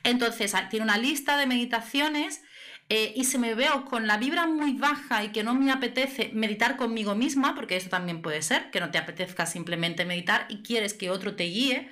Entonces, 0.04 0.54
tiene 0.70 0.84
una 0.84 0.98
lista 0.98 1.38
de 1.38 1.46
meditaciones 1.46 2.42
eh, 2.90 3.14
y 3.16 3.24
si 3.24 3.38
me 3.38 3.56
veo 3.56 3.86
con 3.86 4.08
la 4.08 4.18
vibra 4.18 4.46
muy 4.46 4.74
baja 4.74 5.24
y 5.24 5.30
que 5.30 5.44
no 5.44 5.54
me 5.56 5.72
apetece 5.72 6.32
meditar 6.34 6.76
conmigo 6.76 7.16
misma, 7.16 7.56
porque 7.56 7.78
eso 7.78 7.90
también 7.90 8.22
puede 8.22 8.42
ser, 8.42 8.70
que 8.72 8.80
no 8.80 8.92
te 8.92 8.98
apetezca 8.98 9.46
simplemente 9.46 10.06
meditar 10.06 10.46
y 10.50 10.62
quieres 10.62 10.94
que 10.94 11.10
otro 11.10 11.36
te 11.36 11.46
guíe, 11.46 11.90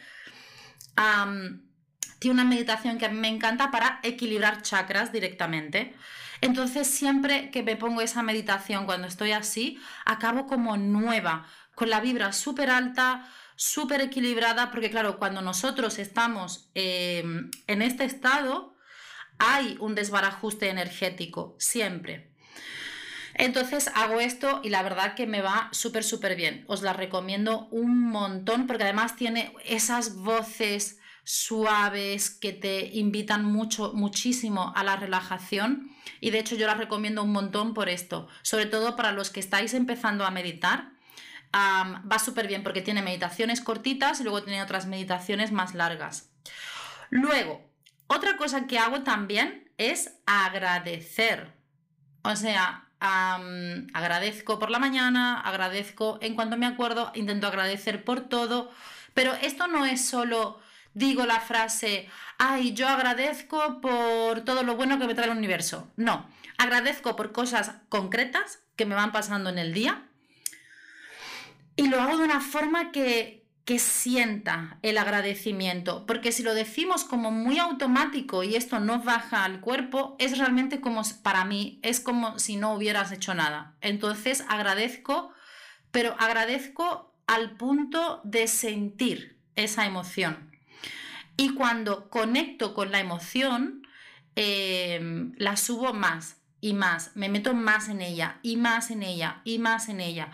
tiene 2.19 2.33
una 2.33 2.43
meditación 2.43 2.97
que 2.97 3.05
a 3.05 3.09
mí 3.09 3.17
me 3.17 3.29
encanta 3.29 3.71
para 3.71 3.99
equilibrar 4.03 4.61
chakras 4.61 5.11
directamente. 5.11 5.95
Entonces 6.41 6.87
siempre 6.87 7.51
que 7.51 7.63
me 7.63 7.75
pongo 7.75 8.01
esa 8.01 8.21
meditación 8.23 8.85
cuando 8.85 9.07
estoy 9.07 9.31
así, 9.31 9.79
acabo 10.05 10.47
como 10.47 10.75
nueva, 10.75 11.47
con 11.81 11.89
la 11.89 11.99
vibra 11.99 12.31
súper 12.31 12.69
alta, 12.69 13.27
súper 13.55 14.01
equilibrada, 14.01 14.69
porque 14.69 14.91
claro, 14.91 15.17
cuando 15.17 15.41
nosotros 15.41 15.97
estamos 15.97 16.69
eh, 16.75 17.23
en 17.65 17.81
este 17.81 18.03
estado, 18.03 18.75
hay 19.39 19.77
un 19.79 19.95
desbarajuste 19.95 20.69
energético, 20.69 21.55
siempre. 21.57 22.35
Entonces 23.33 23.89
hago 23.95 24.19
esto 24.19 24.61
y 24.63 24.69
la 24.69 24.83
verdad 24.83 25.15
que 25.15 25.25
me 25.25 25.41
va 25.41 25.69
súper, 25.71 26.03
súper 26.03 26.35
bien. 26.35 26.65
Os 26.67 26.83
la 26.83 26.93
recomiendo 26.93 27.67
un 27.71 28.11
montón 28.11 28.67
porque 28.67 28.83
además 28.83 29.15
tiene 29.15 29.51
esas 29.65 30.17
voces 30.17 30.99
suaves 31.23 32.29
que 32.29 32.53
te 32.53 32.91
invitan 32.93 33.43
mucho, 33.43 33.93
muchísimo 33.95 34.71
a 34.75 34.83
la 34.83 34.97
relajación. 34.97 35.89
Y 36.19 36.29
de 36.29 36.37
hecho 36.37 36.55
yo 36.55 36.67
la 36.67 36.75
recomiendo 36.75 37.23
un 37.23 37.31
montón 37.31 37.73
por 37.73 37.89
esto, 37.89 38.27
sobre 38.43 38.67
todo 38.67 38.95
para 38.95 39.13
los 39.13 39.31
que 39.31 39.39
estáis 39.39 39.73
empezando 39.73 40.25
a 40.25 40.29
meditar. 40.29 41.00
Va 41.53 42.19
súper 42.19 42.47
bien 42.47 42.63
porque 42.63 42.81
tiene 42.81 43.01
meditaciones 43.01 43.61
cortitas 43.61 44.19
y 44.19 44.23
luego 44.23 44.43
tiene 44.43 44.61
otras 44.63 44.85
meditaciones 44.85 45.51
más 45.51 45.73
largas. 45.73 46.29
Luego, 47.09 47.69
otra 48.07 48.37
cosa 48.37 48.67
que 48.67 48.79
hago 48.79 49.01
también 49.01 49.71
es 49.77 50.17
agradecer. 50.25 51.53
O 52.23 52.35
sea, 52.35 52.87
agradezco 52.99 54.59
por 54.59 54.69
la 54.69 54.79
mañana, 54.79 55.39
agradezco 55.41 56.19
en 56.21 56.35
cuanto 56.35 56.57
me 56.57 56.67
acuerdo, 56.67 57.11
intento 57.15 57.47
agradecer 57.47 58.03
por 58.03 58.21
todo, 58.21 58.71
pero 59.13 59.33
esto 59.33 59.67
no 59.67 59.85
es 59.85 60.05
solo 60.05 60.59
digo 60.93 61.25
la 61.25 61.39
frase, 61.39 62.09
ay, 62.37 62.73
yo 62.73 62.87
agradezco 62.87 63.81
por 63.81 64.41
todo 64.41 64.63
lo 64.63 64.75
bueno 64.75 64.99
que 64.99 65.07
me 65.07 65.15
trae 65.15 65.29
el 65.29 65.37
universo. 65.37 65.89
No, 65.95 66.29
agradezco 66.57 67.15
por 67.15 67.31
cosas 67.31 67.75
concretas 67.89 68.59
que 68.75 68.85
me 68.85 68.95
van 68.95 69.11
pasando 69.11 69.49
en 69.49 69.57
el 69.57 69.73
día 69.73 70.07
y 71.81 71.87
lo 71.87 71.99
hago 71.99 72.17
de 72.17 72.25
una 72.25 72.41
forma 72.41 72.91
que, 72.91 73.43
que 73.65 73.79
sienta 73.79 74.77
el 74.83 74.99
agradecimiento, 74.99 76.05
porque 76.05 76.31
si 76.31 76.43
lo 76.43 76.53
decimos 76.53 77.03
como 77.03 77.31
muy 77.31 77.57
automático 77.57 78.43
y 78.43 78.55
esto 78.55 78.79
no 78.79 79.01
baja 79.01 79.45
al 79.45 79.61
cuerpo, 79.61 80.15
es 80.19 80.37
realmente 80.37 80.79
como 80.79 81.01
para 81.23 81.43
mí, 81.43 81.79
es 81.81 81.99
como 81.99 82.37
si 82.37 82.55
no 82.55 82.75
hubieras 82.75 83.11
hecho 83.11 83.33
nada. 83.33 83.73
Entonces 83.81 84.45
agradezco, 84.47 85.33
pero 85.89 86.15
agradezco 86.19 87.15
al 87.25 87.57
punto 87.57 88.21
de 88.23 88.47
sentir 88.47 89.39
esa 89.55 89.87
emoción. 89.87 90.51
Y 91.35 91.55
cuando 91.55 92.11
conecto 92.11 92.75
con 92.75 92.91
la 92.91 92.99
emoción, 92.99 93.87
em, 94.35 95.33
la 95.37 95.57
subo 95.57 95.93
más 95.93 96.37
y 96.61 96.73
más, 96.73 97.15
me 97.15 97.27
meto 97.27 97.55
más 97.55 97.89
en 97.89 98.01
ella 98.01 98.37
y 98.43 98.57
más 98.57 98.91
en 98.91 99.01
ella 99.01 99.41
y 99.45 99.57
más 99.57 99.89
en 99.89 99.99
ella. 99.99 100.31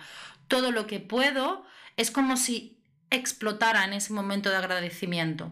Todo 0.48 0.72
lo 0.72 0.88
que 0.88 1.00
puedo 1.00 1.66
es 1.98 2.12
como 2.12 2.38
si 2.38 2.80
explotara 3.10 3.86
en 3.86 3.94
ese 3.94 4.14
momento 4.14 4.50
de 4.50 4.58
agradecimiento. 4.58 5.52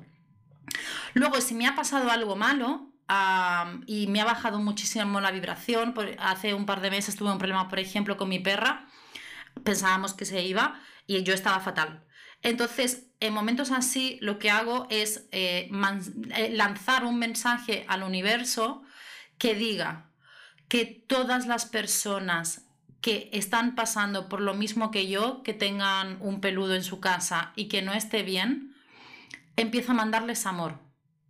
Luego, 1.13 1.41
si 1.41 1.53
me 1.53 1.67
ha 1.67 1.75
pasado 1.75 2.11
algo 2.11 2.35
malo 2.35 2.91
y 3.85 4.07
me 4.07 4.21
ha 4.21 4.25
bajado 4.25 4.59
muchísimo 4.59 5.21
la 5.21 5.31
vibración, 5.31 5.93
hace 6.19 6.53
un 6.53 6.65
par 6.65 6.81
de 6.81 6.89
meses 6.89 7.15
tuve 7.15 7.31
un 7.31 7.37
problema, 7.37 7.69
por 7.69 7.79
ejemplo, 7.79 8.17
con 8.17 8.29
mi 8.29 8.39
perra, 8.39 8.87
pensábamos 9.63 10.13
que 10.13 10.25
se 10.25 10.43
iba 10.43 10.81
y 11.07 11.21
yo 11.23 11.33
estaba 11.33 11.59
fatal. 11.59 12.03
Entonces, 12.41 13.07
en 13.19 13.33
momentos 13.33 13.71
así, 13.71 14.17
lo 14.21 14.37
que 14.37 14.51
hago 14.51 14.87
es 14.89 15.27
eh, 15.31 15.69
eh, 16.35 16.49
lanzar 16.51 17.05
un 17.05 17.17
mensaje 17.17 17.85
al 17.87 18.03
universo 18.03 18.83
que 19.37 19.55
diga 19.55 20.11
que 20.67 20.85
todas 20.85 21.47
las 21.47 21.65
personas 21.65 22.64
que 23.05 23.29
están 23.33 23.75
pasando 23.75 24.27
por 24.29 24.41
lo 24.41 24.55
mismo 24.55 24.89
que 24.89 25.07
yo, 25.07 25.43
que 25.43 25.53
tengan 25.53 26.17
un 26.21 26.41
peludo 26.41 26.73
en 26.73 26.83
su 26.83 26.99
casa 26.99 27.53
y 27.55 27.67
que 27.67 27.83
no 27.83 27.93
esté 27.93 28.23
bien, 28.23 28.75
empiezo 29.57 29.91
a 29.91 29.93
mandarles 29.93 30.47
amor 30.47 30.79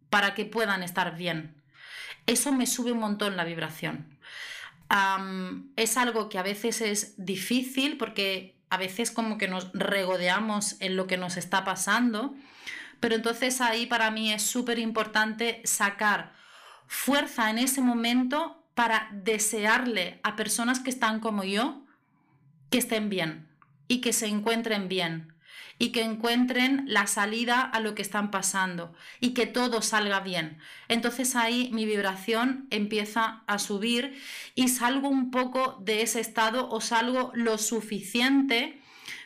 para 0.10 0.36
que 0.36 0.46
puedan 0.46 0.84
estar 0.84 1.18
bien. 1.18 1.62
Eso 2.28 2.54
me 2.54 2.66
sube 2.66 2.94
un 2.94 3.00
montón 3.00 3.36
la 3.36 3.44
vibración. 3.44 4.18
es 5.76 5.98
algo 5.98 6.30
que 6.30 6.38
a 6.38 6.44
veces 6.44 6.80
es 6.80 7.14
difícil 7.18 7.98
porque 7.98 8.58
a 8.70 8.78
veces 8.78 9.12
como 9.12 9.38
que 9.38 9.50
nos 9.50 9.70
regodeamos 9.74 10.78
en 10.80 10.96
lo 10.96 11.08
que 11.08 11.18
nos 11.18 11.36
está 11.36 11.66
pasando, 11.66 12.38
pero 13.02 13.16
entonces 13.16 13.60
ahí 13.60 13.86
para 13.86 14.12
mí 14.12 14.32
es 14.32 14.44
súper 14.44 14.80
importante 14.80 15.62
sacar 15.66 16.32
fuerza 16.88 17.50
en 17.50 17.58
ese 17.58 17.82
momento 17.82 18.65
para 18.76 19.10
desearle 19.12 20.20
a 20.22 20.36
personas 20.36 20.80
que 20.80 20.92
están 20.92 21.20
como 21.20 21.44
yo 21.44 21.82
que 22.70 22.78
estén 22.78 23.10
bien 23.10 23.48
y 23.88 24.02
que 24.02 24.14
se 24.14 24.28
encuentren 24.28 24.88
bien 24.88 25.34
y 25.78 25.90
que 25.90 26.04
encuentren 26.04 26.86
la 26.88 27.08
salida 27.08 27.62
a 27.62 27.80
lo 27.80 27.96
que 27.96 28.02
están 28.02 28.32
pasando 28.32 28.94
y 29.20 29.34
que 29.34 29.46
todo 29.46 29.82
salga 29.82 30.22
bien. 30.22 30.58
Entonces 30.88 31.36
ahí 31.36 31.70
mi 31.74 31.86
vibración 31.86 32.68
empieza 32.70 33.44
a 33.48 33.60
subir 33.60 34.22
y 34.56 34.70
salgo 34.70 35.10
un 35.10 35.32
poco 35.32 35.78
de 35.82 36.02
ese 36.02 36.20
estado 36.20 36.70
o 36.70 36.80
salgo 36.80 37.32
lo 37.34 37.58
suficiente 37.58 38.82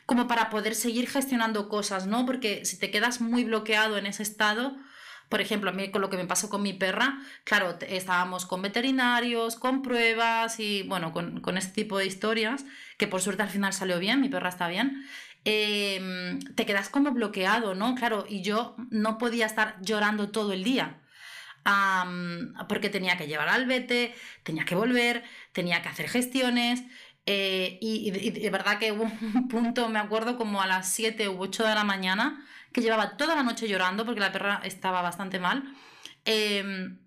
como 0.05 0.27
para 0.27 0.49
poder 0.49 0.73
seguir 0.73 1.07
gestionando 1.07 1.69
cosas, 1.69 2.07
¿no? 2.07 2.25
Porque 2.25 2.65
si 2.65 2.79
te 2.79 2.89
quedas 2.89 3.21
muy 3.21 3.43
bloqueado 3.43 3.97
en 3.97 4.07
ese 4.07 4.23
estado, 4.23 4.75
por 5.29 5.41
ejemplo, 5.41 5.69
a 5.69 5.73
mí 5.73 5.91
con 5.91 6.01
lo 6.01 6.09
que 6.09 6.17
me 6.17 6.25
pasó 6.25 6.49
con 6.49 6.63
mi 6.63 6.73
perra, 6.73 7.19
claro, 7.43 7.77
estábamos 7.87 8.45
con 8.45 8.61
veterinarios, 8.61 9.55
con 9.55 9.81
pruebas 9.81 10.59
y 10.59 10.83
bueno, 10.83 11.11
con, 11.13 11.39
con 11.41 11.57
este 11.57 11.73
tipo 11.73 11.97
de 11.97 12.07
historias, 12.07 12.65
que 12.97 13.07
por 13.07 13.21
suerte 13.21 13.43
al 13.43 13.49
final 13.49 13.71
salió 13.73 13.99
bien, 13.99 14.21
mi 14.21 14.29
perra 14.29 14.49
está 14.49 14.67
bien. 14.67 15.05
Em, 15.45 16.39
te 16.55 16.65
quedas 16.65 16.89
como 16.89 17.11
bloqueado, 17.11 17.73
¿no? 17.75 17.95
Claro, 17.95 18.25
y 18.27 18.41
yo 18.41 18.75
no 18.91 19.17
podía 19.17 19.45
estar 19.45 19.77
llorando 19.81 20.29
todo 20.31 20.53
el 20.53 20.63
día. 20.63 21.01
porque 22.67 22.89
tenía 22.89 23.17
que 23.17 23.27
llevar 23.27 23.49
al 23.49 23.65
vete, 23.67 24.15
tenía 24.43 24.65
que 24.65 24.75
volver, 24.75 25.23
tenía 25.53 25.81
que 25.81 25.89
hacer 25.89 26.09
gestiones. 26.09 26.83
Eh, 27.25 27.77
y, 27.81 28.11
de 28.11 28.49
verdad 28.49 28.79
que 28.79 28.91
hubo 28.91 29.03
un 29.35 29.47
punto, 29.47 29.89
me 29.89 29.99
acuerdo, 29.99 30.37
como 30.37 30.61
a 30.61 30.67
las 30.67 30.91
7 30.93 31.29
u 31.29 31.41
8 31.41 31.65
de 31.65 31.75
la 31.75 31.83
mañana, 31.83 32.45
que 32.71 32.81
llevaba 32.81 33.17
toda 33.17 33.35
la 33.35 33.43
noche 33.43 33.67
llorando 33.67 34.05
porque 34.05 34.19
la 34.19 34.31
perra 34.31 34.61
estaba 34.63 35.01
bastante 35.01 35.39
mal. 35.39 35.63
Em, 36.25 36.99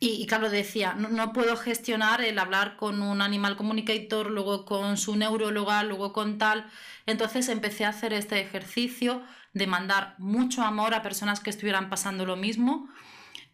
y, 0.00 0.26
claro, 0.26 0.50
decía, 0.50 0.92
no, 0.92 1.32
puedo 1.32 1.56
gestionar 1.56 2.20
el 2.20 2.38
hablar 2.38 2.76
con 2.76 3.00
un 3.00 3.22
animal 3.22 3.56
comunicator, 3.56 4.30
luego 4.30 4.66
con 4.66 4.98
su 4.98 5.16
neuróloga, 5.16 5.82
luego 5.82 6.12
con 6.12 6.36
tal. 6.36 6.70
Entonces 7.06 7.48
empecé 7.48 7.86
a 7.86 7.90
hacer 7.90 8.12
este 8.12 8.38
ejercicio 8.40 9.22
de 9.54 9.66
mandar 9.66 10.14
mucho 10.18 10.62
amor 10.62 10.92
a 10.92 11.00
personas 11.00 11.40
que 11.40 11.48
estuvieran 11.48 11.88
pasando 11.88 12.26
lo 12.26 12.36
mismo 12.36 12.90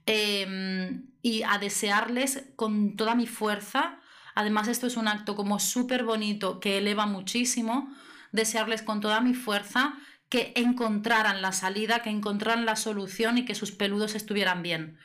em, 0.06 1.06
y 1.22 1.44
a 1.44 1.58
desearles 1.58 2.46
con 2.56 2.96
toda 2.96 3.14
mi 3.14 3.28
fuerza. 3.28 4.00
Además, 4.34 4.66
esto 4.66 4.88
es 4.88 4.96
un 4.96 5.06
acto 5.06 5.36
como 5.36 5.60
súper 5.60 6.02
bonito 6.02 6.58
que 6.58 6.78
eleva 6.78 7.06
muchísimo. 7.06 7.94
Desearles 8.32 8.82
con 8.82 9.00
toda 9.00 9.20
mi 9.20 9.34
fuerza 9.34 9.94
que 10.30 10.52
encontraran 10.54 11.42
la 11.42 11.52
salida, 11.52 12.02
que 12.02 12.08
encontraran 12.08 12.64
la 12.64 12.76
solución 12.76 13.36
y 13.36 13.44
que 13.44 13.54
sus 13.54 13.72
peludos 13.72 14.14
estuvieran 14.14 14.62
bien. 14.62 14.98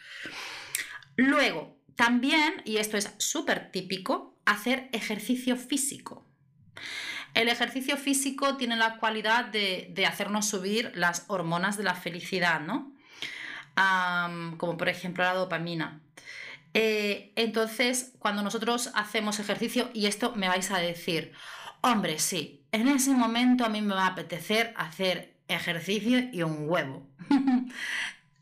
Luego, 1.18 1.78
también, 1.96 2.62
y 2.64 2.78
esto 2.78 2.96
es 2.96 3.14
súper 3.18 3.72
típico, 3.72 4.38
hacer 4.46 4.88
ejercicio 4.94 5.58
físico. 5.58 6.24
El 7.34 7.50
ejercicio 7.50 7.98
físico 7.98 8.56
tiene 8.56 8.78
la 8.78 8.98
cualidad 8.98 9.46
de, 9.46 10.06
hacernos 10.08 10.48
subir 10.48 10.92
las 10.96 11.26
hormonas 11.28 11.76
de 11.76 11.84
la 11.84 11.96
felicidad, 11.96 12.62
¿no? 12.62 12.94
como 14.58 14.78
por 14.78 14.88
ejemplo 14.88 15.24
la 15.24 15.34
dopamina. 15.34 16.00
Eh, 16.74 17.34
entonces, 17.36 18.14
cuando 18.20 18.42
nosotros 18.42 18.92
hacemos 18.94 19.40
ejercicio, 19.40 19.90
y 19.94 20.06
esto 20.06 20.34
me 20.36 20.48
vais 20.48 20.72
a 20.72 20.78
decir, 20.78 21.34
hombre, 21.82 22.20
sí, 22.20 22.65
en 22.76 22.90
ese 22.90 23.12
momento 23.12 23.64
a 23.64 23.70
mí 23.70 23.82
me 23.82 23.96
va 23.96 24.04
a 24.04 24.10
apetecer 24.10 24.74
hacer 24.76 25.34
ejercicio 25.48 26.20
y 26.32 26.44
un 26.44 26.70
huevo. 26.70 27.08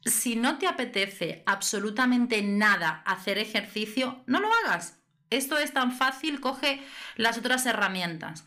si 0.06 0.36
no 0.36 0.58
te 0.58 0.68
apetece 0.68 1.44
absolutamente 1.46 2.42
nada 2.42 3.04
hacer 3.06 3.38
ejercicio, 3.38 4.24
no 4.26 4.40
lo 4.40 4.50
hagas. 4.66 5.00
Esto 5.30 5.60
es 5.60 5.72
tan 5.72 5.92
fácil, 5.92 6.40
coge 6.40 6.82
las 7.16 7.38
otras 7.38 7.66
herramientas. 7.68 8.44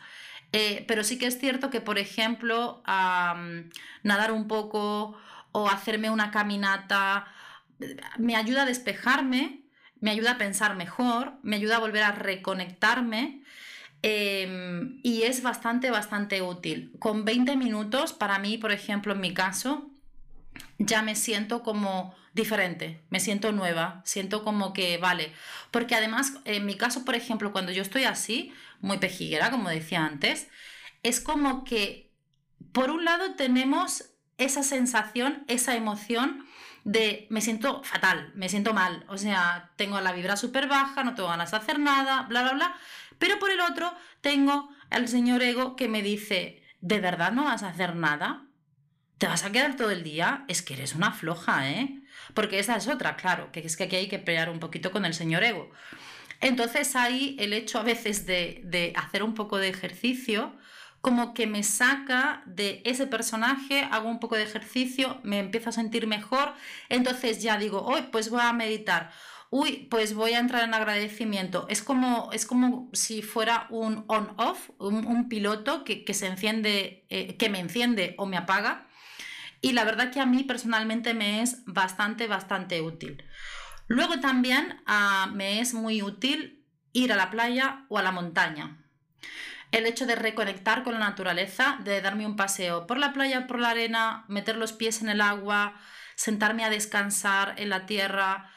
Eh, 0.52 0.84
pero 0.88 1.04
sí 1.04 1.18
que 1.18 1.26
es 1.26 1.38
cierto 1.38 1.70
que, 1.70 1.80
por 1.80 1.98
ejemplo, 1.98 2.82
nadar 4.02 4.32
un 4.32 4.48
poco 4.48 5.16
o 5.52 5.68
hacerme 5.68 6.10
una 6.10 6.32
caminata 6.32 7.26
me 8.18 8.34
ayuda 8.34 8.62
a 8.62 8.66
despejarme, 8.66 9.62
me 10.00 10.10
ayuda 10.10 10.32
a 10.32 10.38
pensar 10.38 10.74
mejor, 10.74 11.34
me 11.42 11.56
ayuda 11.56 11.76
a 11.76 11.80
volver 11.80 12.02
a 12.02 12.12
reconectarme 12.12 13.44
em, 14.08 15.00
y 15.02 15.22
es 15.22 15.42
bastante, 15.42 15.90
bastante 15.90 16.40
útil. 16.40 16.92
Con 17.00 17.24
20 17.24 17.56
minutos, 17.56 18.12
para 18.12 18.38
mí, 18.38 18.56
por 18.56 18.70
ejemplo, 18.70 19.12
en 19.12 19.20
mi 19.20 19.34
caso, 19.34 19.90
ya 20.78 21.02
me 21.02 21.16
siento 21.16 21.64
como 21.64 22.14
diferente, 22.32 23.00
me 23.10 23.18
siento 23.18 23.50
nueva, 23.50 24.02
siento 24.04 24.44
como 24.44 24.72
que 24.72 24.98
vale. 24.98 25.32
Porque 25.72 25.96
además, 25.96 26.34
en 26.44 26.66
mi 26.66 26.76
caso, 26.76 27.04
por 27.04 27.16
ejemplo, 27.16 27.50
cuando 27.50 27.72
yo 27.72 27.82
estoy 27.82 28.04
así, 28.04 28.52
muy 28.80 28.98
pejiguera, 28.98 29.50
como 29.50 29.70
decía 29.70 30.04
antes, 30.04 30.46
es 31.02 31.20
como 31.20 31.64
que, 31.64 32.12
por 32.70 32.90
un 32.90 33.04
lado, 33.04 33.34
tenemos 33.34 34.04
esa 34.38 34.62
sensación, 34.62 35.42
esa 35.48 35.74
emoción 35.74 36.45
de 36.86 37.26
me 37.30 37.40
siento 37.40 37.82
fatal, 37.82 38.30
me 38.36 38.48
siento 38.48 38.72
mal, 38.72 39.04
o 39.08 39.18
sea, 39.18 39.72
tengo 39.74 40.00
la 40.00 40.12
vibra 40.12 40.36
súper 40.36 40.68
baja, 40.68 41.02
no 41.02 41.16
tengo 41.16 41.28
ganas 41.28 41.50
de 41.50 41.56
hacer 41.56 41.80
nada, 41.80 42.22
bla, 42.22 42.42
bla, 42.42 42.52
bla, 42.52 42.76
pero 43.18 43.40
por 43.40 43.50
el 43.50 43.60
otro 43.60 43.92
tengo 44.20 44.68
al 44.88 45.08
señor 45.08 45.42
ego 45.42 45.74
que 45.74 45.88
me 45.88 46.00
dice, 46.00 46.62
¿de 46.80 47.00
verdad 47.00 47.32
no 47.32 47.42
vas 47.42 47.64
a 47.64 47.70
hacer 47.70 47.96
nada? 47.96 48.46
¿Te 49.18 49.26
vas 49.26 49.44
a 49.44 49.50
quedar 49.50 49.74
todo 49.74 49.90
el 49.90 50.04
día? 50.04 50.44
Es 50.46 50.62
que 50.62 50.74
eres 50.74 50.94
una 50.94 51.10
floja, 51.10 51.68
¿eh? 51.68 52.02
Porque 52.34 52.60
esa 52.60 52.76
es 52.76 52.86
otra, 52.86 53.16
claro, 53.16 53.50
que 53.50 53.66
es 53.66 53.76
que 53.76 53.84
aquí 53.84 53.96
hay 53.96 54.08
que 54.08 54.20
pelear 54.20 54.48
un 54.48 54.60
poquito 54.60 54.92
con 54.92 55.04
el 55.04 55.14
señor 55.14 55.42
ego. 55.42 55.68
Entonces 56.40 56.94
ahí 56.94 57.36
el 57.40 57.52
hecho 57.52 57.80
a 57.80 57.82
veces 57.82 58.26
de, 58.26 58.60
de 58.62 58.92
hacer 58.94 59.24
un 59.24 59.34
poco 59.34 59.58
de 59.58 59.70
ejercicio, 59.70 60.54
como 61.06 61.34
que 61.34 61.46
me 61.46 61.62
saca 61.62 62.42
de 62.46 62.82
ese 62.84 63.06
personaje, 63.06 63.86
hago 63.92 64.08
un 64.08 64.18
poco 64.18 64.34
de 64.34 64.42
ejercicio, 64.42 65.20
me 65.22 65.38
empiezo 65.38 65.70
a 65.70 65.72
sentir 65.72 66.08
mejor, 66.08 66.52
entonces 66.88 67.40
ya 67.40 67.58
digo, 67.58 67.82
hoy 67.82 68.08
pues 68.10 68.28
voy 68.28 68.40
a 68.42 68.52
meditar, 68.52 69.12
uy, 69.50 69.86
pues 69.88 70.14
voy 70.14 70.32
a 70.32 70.40
entrar 70.40 70.64
en 70.64 70.74
agradecimiento. 70.74 71.66
Es 71.68 71.80
como, 71.80 72.30
es 72.32 72.44
como 72.44 72.90
si 72.92 73.22
fuera 73.22 73.68
un 73.70 74.04
on-off, 74.08 74.70
un, 74.80 75.28
piloto 75.28 75.84
que, 75.84 76.12
se 76.12 76.26
enciende, 76.26 77.06
eh, 77.08 77.36
que 77.36 77.50
me 77.50 77.60
enciende 77.60 78.16
o 78.18 78.26
me 78.26 78.36
apaga. 78.36 78.88
Y 79.60 79.74
la 79.74 79.84
verdad 79.84 80.10
que 80.10 80.18
a 80.18 80.26
mí 80.26 80.42
personalmente 80.42 81.14
me 81.14 81.40
es 81.40 81.62
bastante, 81.66 82.26
bastante 82.26 82.82
útil. 82.82 83.22
Luego 83.86 84.18
también 84.18 84.82
ah, 84.86 85.30
me 85.32 85.60
es 85.60 85.72
muy 85.72 86.02
útil 86.02 86.66
ir 86.92 87.12
a 87.12 87.16
la 87.16 87.30
playa 87.30 87.86
o 87.90 87.96
a 87.96 88.02
la 88.02 88.10
montaña 88.10 88.82
el 89.72 89.86
hecho 89.86 90.06
de 90.06 90.16
reconectar 90.16 90.82
con 90.82 90.94
la 90.94 91.00
naturaleza, 91.00 91.78
de 91.84 92.00
darme 92.00 92.26
un 92.26 92.36
paseo 92.36 92.86
por 92.86 92.98
la 92.98 93.12
playa, 93.12 93.46
por 93.46 93.58
la 93.58 93.70
arena, 93.70 94.24
meter 94.28 94.56
los 94.56 94.72
pies 94.72 95.02
en 95.02 95.08
el 95.08 95.20
agua, 95.20 95.74
sentarme 96.14 96.64
a 96.64 96.70
descansar 96.70 97.54
en 97.58 97.68
la 97.68 97.86
tierra, 97.86 98.50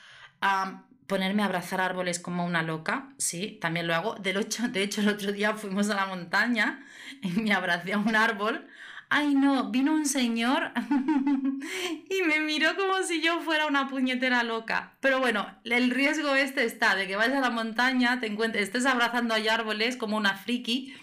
ponerme 1.08 1.42
a 1.42 1.46
abrazar 1.46 1.82
árboles 1.82 2.20
como 2.20 2.46
una 2.46 2.64
loca, 2.64 3.10
sí, 3.18 3.58
también 3.60 3.88
lo 3.88 3.96
hago. 3.96 4.16
De 4.16 4.32
hecho, 4.32 4.68
de 4.68 4.84
hecho, 4.84 5.02
el 5.02 5.10
otro 5.10 5.32
día 5.32 5.56
fuimos 5.56 5.90
a 5.90 5.96
la 5.96 6.06
montaña 6.06 6.86
y 7.22 7.30
me 7.30 7.54
abracé 7.54 7.94
a 7.94 7.98
un 7.98 8.16
árbol. 8.16 8.68
Ay, 9.12 9.34
no, 9.34 9.72
vino 9.72 9.94
un 9.94 10.06
señor 10.06 10.72
y 12.10 12.22
me 12.28 12.40
miró 12.42 12.76
como 12.76 13.02
si 13.02 13.22
yo 13.22 13.42
fuera 13.42 13.66
una 13.66 13.88
puñetera 13.88 14.44
loca. 14.44 14.98
Pero 15.00 15.20
bueno, 15.20 15.48
el 15.64 15.90
riesgo 15.90 16.36
este 16.36 16.64
está 16.64 16.96
de 16.96 17.08
que 17.08 17.16
vayas 17.16 17.38
a 17.38 17.42
la 17.42 17.50
montaña, 17.50 18.20
te 18.20 18.28
encuentres, 18.28 18.66
estés 18.66 18.86
abrazando 18.86 19.34
a 19.34 19.38
árboles 19.38 19.98
como 19.98 20.16
una 20.16 20.36
friki 20.36 20.94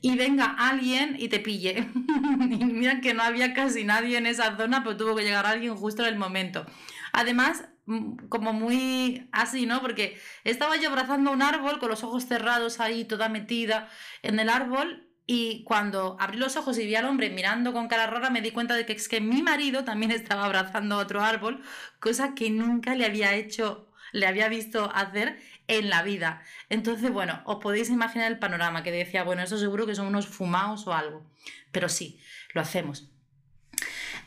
y 0.00 0.16
venga 0.16 0.44
alguien 0.58 1.16
y 1.18 1.28
te 1.28 1.40
pille. 1.40 1.88
y 2.50 2.64
mira 2.64 3.00
que 3.00 3.14
no 3.14 3.22
había 3.22 3.54
casi 3.54 3.84
nadie 3.84 4.18
en 4.18 4.26
esa 4.26 4.56
zona, 4.56 4.82
pero 4.82 4.96
tuvo 4.96 5.16
que 5.16 5.24
llegar 5.24 5.46
alguien 5.46 5.74
justo 5.74 6.02
en 6.02 6.08
el 6.08 6.18
momento. 6.18 6.66
Además, 7.12 7.64
mm, 7.86 8.28
como 8.28 8.52
muy 8.52 9.28
así, 9.32 9.66
¿no? 9.66 9.80
Porque 9.80 10.18
estaba 10.44 10.76
yo 10.76 10.90
abrazando 10.90 11.32
un 11.32 11.42
árbol 11.42 11.78
con 11.78 11.88
los 11.88 12.04
ojos 12.04 12.26
cerrados 12.26 12.80
ahí, 12.80 13.04
toda 13.04 13.28
metida 13.28 13.88
en 14.22 14.38
el 14.38 14.50
árbol. 14.50 15.07
Y 15.30 15.62
cuando 15.64 16.16
abrí 16.18 16.38
los 16.38 16.56
ojos 16.56 16.78
y 16.78 16.86
vi 16.86 16.94
al 16.94 17.04
hombre 17.04 17.28
mirando 17.28 17.74
con 17.74 17.86
cara 17.86 18.06
rara, 18.06 18.30
me 18.30 18.40
di 18.40 18.50
cuenta 18.50 18.74
de 18.74 18.86
que 18.86 18.94
es 18.94 19.10
que 19.10 19.20
mi 19.20 19.42
marido 19.42 19.84
también 19.84 20.10
estaba 20.10 20.46
abrazando 20.46 20.96
otro 20.96 21.22
árbol, 21.22 21.62
cosa 22.00 22.34
que 22.34 22.48
nunca 22.48 22.94
le 22.94 23.04
había 23.04 23.34
hecho, 23.34 23.92
le 24.12 24.26
había 24.26 24.48
visto 24.48 24.90
hacer 24.94 25.38
en 25.66 25.90
la 25.90 26.02
vida. 26.02 26.42
Entonces, 26.70 27.12
bueno, 27.12 27.42
os 27.44 27.58
podéis 27.62 27.90
imaginar 27.90 28.32
el 28.32 28.38
panorama 28.38 28.82
que 28.82 28.90
decía, 28.90 29.22
bueno, 29.22 29.42
eso 29.42 29.58
seguro 29.58 29.84
que 29.84 29.94
son 29.94 30.06
unos 30.06 30.26
fumados 30.26 30.86
o 30.86 30.94
algo. 30.94 31.30
Pero 31.72 31.90
sí, 31.90 32.18
lo 32.54 32.62
hacemos. 32.62 33.10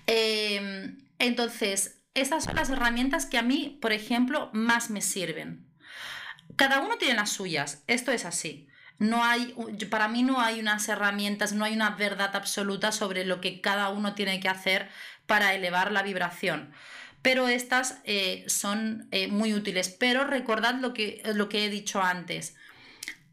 Em, 0.05 0.99
entonces, 1.17 2.03
estas 2.13 2.43
son 2.43 2.53
las 2.53 2.69
herramientas 2.69 3.25
que 3.25 3.39
a 3.39 3.41
mí, 3.41 3.79
por 3.81 3.91
ejemplo, 3.91 4.51
más 4.53 4.91
me 4.91 5.01
sirven. 5.01 5.65
Cada 6.57 6.79
uno 6.79 6.99
tiene 6.99 7.15
las 7.15 7.31
suyas, 7.31 7.83
esto 7.87 8.11
es 8.11 8.23
así. 8.23 8.67
No 9.01 9.23
hay, 9.23 9.55
para 9.89 10.07
mí 10.07 10.21
no 10.21 10.39
hay 10.39 10.59
unas 10.59 10.87
herramientas, 10.87 11.53
no 11.53 11.65
hay 11.65 11.73
una 11.73 11.89
verdad 11.91 12.35
absoluta 12.35 12.91
sobre 12.91 13.25
lo 13.25 13.41
que 13.41 13.59
cada 13.59 13.89
uno 13.89 14.13
tiene 14.13 14.39
que 14.39 14.47
hacer 14.47 14.89
para 15.25 15.55
elevar 15.55 15.91
la 15.91 16.03
vibración 16.03 16.71
pero 17.21 17.47
estas 17.47 17.99
eh, 18.03 18.45
son 18.47 19.07
eh, 19.11 19.27
muy 19.27 19.53
útiles. 19.53 19.89
Pero 19.89 20.25
recordad 20.25 20.75
lo 20.75 20.93
que, 20.93 21.21
lo 21.35 21.49
que 21.49 21.65
he 21.65 21.69
dicho 21.69 22.01
antes. 22.01 22.55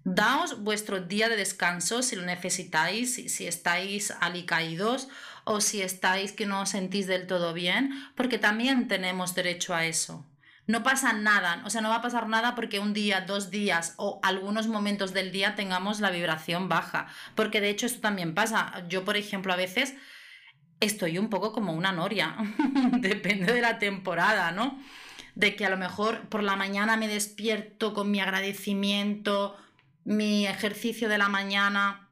Daos 0.04 0.62
vuestro 0.62 1.00
día 1.00 1.28
de 1.28 1.36
descanso 1.36 2.02
si 2.02 2.16
lo 2.16 2.22
necesitáis, 2.22 3.14
si, 3.14 3.46
estáis 3.46 4.10
alicaídos 4.20 5.08
o 5.44 5.60
si 5.60 5.82
estáis 5.82 6.32
que 6.32 6.46
no 6.46 6.62
os 6.62 6.70
sentís 6.70 7.06
del 7.06 7.26
todo 7.26 7.52
bien, 7.52 7.92
porque 8.14 8.38
también 8.38 8.88
tenemos 8.88 9.34
derecho 9.34 9.74
a 9.74 9.84
eso. 9.86 10.24
No 10.68 10.82
pasa 10.82 11.14
nada, 11.14 11.62
o 11.64 11.70
sea, 11.70 11.80
no 11.80 11.88
va 11.88 11.96
a 11.96 12.02
pasar 12.02 12.28
nada 12.28 12.54
porque 12.54 12.78
un 12.78 12.92
día, 12.92 13.22
dos 13.22 13.48
días 13.48 13.94
o 13.96 14.20
algunos 14.22 14.68
momentos 14.68 15.14
del 15.14 15.32
día 15.32 15.54
tengamos 15.54 16.00
la 16.00 16.10
vibración 16.10 16.68
baja, 16.68 17.06
porque 17.34 17.62
de 17.62 17.70
hecho 17.70 17.86
esto 17.86 18.00
también 18.00 18.34
pasa. 18.34 18.84
Yo, 18.86 19.02
por 19.02 19.16
ejemplo, 19.16 19.50
a 19.50 19.56
veces 19.56 19.94
estoy 20.80 21.16
un 21.16 21.30
poco 21.30 21.52
como 21.52 21.72
una 21.72 21.90
noria, 21.92 22.36
depende 23.00 23.50
de 23.54 23.62
la 23.62 23.78
temporada, 23.78 24.52
¿no? 24.52 24.78
De 25.34 25.56
que 25.56 25.64
a 25.64 25.70
lo 25.70 25.78
mejor 25.78 26.28
por 26.28 26.42
la 26.42 26.54
mañana 26.54 26.98
me 26.98 27.08
despierto 27.08 27.94
con 27.94 28.10
mi 28.10 28.20
agradecimiento, 28.20 29.56
mi 30.04 30.46
ejercicio 30.46 31.08
de 31.08 31.16
la 31.16 31.30
mañana, 31.30 32.10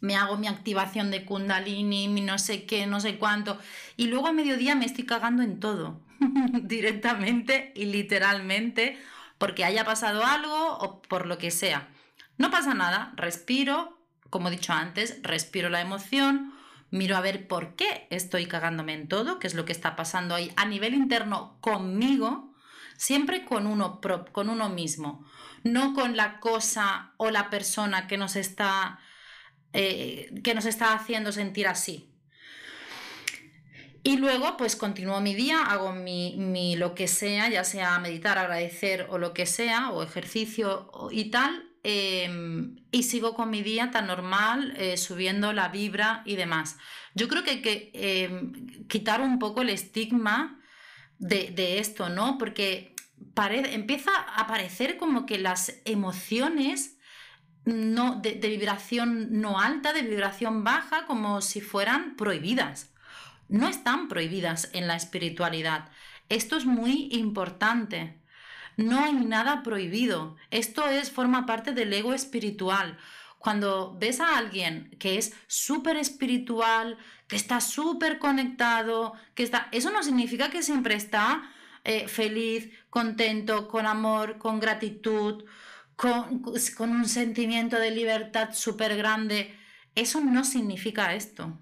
me 0.00 0.16
hago 0.16 0.36
mi 0.36 0.48
activación 0.48 1.12
de 1.12 1.24
kundalini, 1.24 2.08
mi 2.08 2.22
no 2.22 2.38
sé 2.38 2.66
qué, 2.66 2.88
no 2.88 2.98
sé 2.98 3.18
cuánto, 3.18 3.56
y 3.96 4.08
luego 4.08 4.26
a 4.26 4.32
mediodía 4.32 4.74
me 4.74 4.84
estoy 4.84 5.06
cagando 5.06 5.44
en 5.44 5.60
todo, 5.60 6.00
directamente 6.62 7.72
y 7.74 7.86
literalmente, 7.86 8.98
porque 9.38 9.64
haya 9.64 9.84
pasado 9.84 10.24
algo 10.24 10.78
o 10.78 11.02
por 11.02 11.26
lo 11.26 11.38
que 11.38 11.50
sea. 11.50 11.88
No 12.36 12.50
pasa 12.50 12.74
nada, 12.74 13.12
respiro, 13.16 13.98
como 14.30 14.48
he 14.48 14.52
dicho 14.52 14.72
antes, 14.72 15.20
respiro 15.22 15.68
la 15.68 15.80
emoción, 15.80 16.52
miro 16.90 17.16
a 17.16 17.20
ver 17.20 17.48
por 17.48 17.74
qué 17.74 18.06
estoy 18.10 18.46
cagándome 18.46 18.94
en 18.94 19.08
todo, 19.08 19.38
qué 19.38 19.46
es 19.46 19.54
lo 19.54 19.64
que 19.64 19.72
está 19.72 19.96
pasando 19.96 20.34
ahí 20.34 20.52
a 20.56 20.64
nivel 20.64 20.94
interno 20.94 21.58
conmigo, 21.60 22.54
siempre 22.96 23.44
con 23.44 23.66
uno, 23.66 24.00
con 24.32 24.48
uno 24.48 24.68
mismo, 24.68 25.24
no 25.64 25.94
con 25.94 26.16
la 26.16 26.40
cosa 26.40 27.12
o 27.16 27.30
la 27.30 27.50
persona 27.50 28.06
que 28.06 28.16
nos 28.16 28.36
está, 28.36 28.98
eh, 29.72 30.32
que 30.42 30.54
nos 30.54 30.66
está 30.66 30.92
haciendo 30.92 31.32
sentir 31.32 31.68
así. 31.68 32.07
Y 34.02 34.16
luego, 34.16 34.56
pues 34.56 34.76
continúo 34.76 35.20
mi 35.20 35.34
día, 35.34 35.62
hago 35.62 35.92
mi, 35.92 36.36
mi, 36.38 36.76
lo 36.76 36.94
que 36.94 37.08
sea, 37.08 37.48
ya 37.48 37.64
sea 37.64 37.98
meditar, 37.98 38.38
agradecer 38.38 39.06
o 39.10 39.18
lo 39.18 39.34
que 39.34 39.44
sea, 39.44 39.90
o 39.90 40.02
ejercicio 40.02 40.90
y 41.10 41.30
tal, 41.30 41.68
Em, 41.90 42.76
y 42.90 43.04
sigo 43.04 43.34
con 43.34 43.50
mi 43.50 43.62
día 43.62 43.90
tan 43.90 44.08
normal, 44.08 44.74
eh, 44.76 44.96
subiendo 44.96 45.52
la 45.52 45.68
vibra 45.68 46.22
y 46.26 46.36
demás. 46.36 46.76
Yo 47.14 47.28
creo 47.28 47.44
que 47.44 47.50
hay 47.50 47.62
que 47.62 47.90
em, 47.94 48.86
quitar 48.88 49.20
un 49.20 49.38
poco 49.38 49.62
el 49.62 49.70
estigma 49.70 50.60
de, 51.18 51.78
esto, 51.78 52.08
¿no? 52.08 52.36
Porque 52.38 52.94
empieza 53.72 54.10
a 54.12 54.46
parecer 54.46 54.98
como 54.98 55.24
que 55.24 55.38
las 55.38 55.80
emociones 55.84 56.98
no, 57.64 58.16
de, 58.20 58.34
vibración 58.34 59.40
no 59.40 59.58
alta, 59.60 59.92
de 59.92 60.02
vibración 60.02 60.64
baja, 60.64 61.06
como 61.06 61.40
si 61.40 61.60
fueran 61.60 62.16
prohibidas. 62.16 62.92
No 63.48 63.68
están 63.68 64.08
prohibidas 64.08 64.70
en 64.72 64.86
la 64.86 64.96
espiritualidad. 64.96 65.90
Esto 66.28 66.56
es 66.56 66.66
muy 66.66 67.08
importante. 67.12 68.20
No 68.76 69.00
hay 69.00 69.14
nada 69.14 69.62
prohibido. 69.62 70.36
Esto 70.50 70.86
es, 70.86 71.10
forma 71.10 71.46
parte 71.46 71.72
del 71.72 71.92
ego 71.92 72.12
espiritual. 72.14 72.98
Cuando 73.38 73.96
ves 73.98 74.20
a 74.20 74.36
alguien 74.36 74.90
que 74.98 75.16
es 75.18 75.32
súper 75.46 75.96
espiritual, 75.96 76.98
que 77.26 77.36
está 77.36 77.60
súper 77.60 78.18
conectado, 78.18 79.14
que 79.34 79.44
está. 79.44 79.68
Eso 79.72 79.90
no 79.90 80.02
significa 80.02 80.50
que 80.50 80.62
siempre 80.62 80.94
está 80.94 81.50
eh, 81.84 82.08
feliz, 82.08 82.70
contento, 82.90 83.68
con 83.68 83.86
amor, 83.86 84.38
con 84.38 84.60
gratitud, 84.60 85.44
con, 85.96 86.42
con 86.76 86.90
un 86.90 87.08
sentimiento 87.08 87.78
de 87.78 87.90
libertad 87.92 88.50
súper 88.52 88.96
grande. 88.96 89.56
Eso 89.94 90.20
no 90.20 90.44
significa 90.44 91.14
esto. 91.14 91.58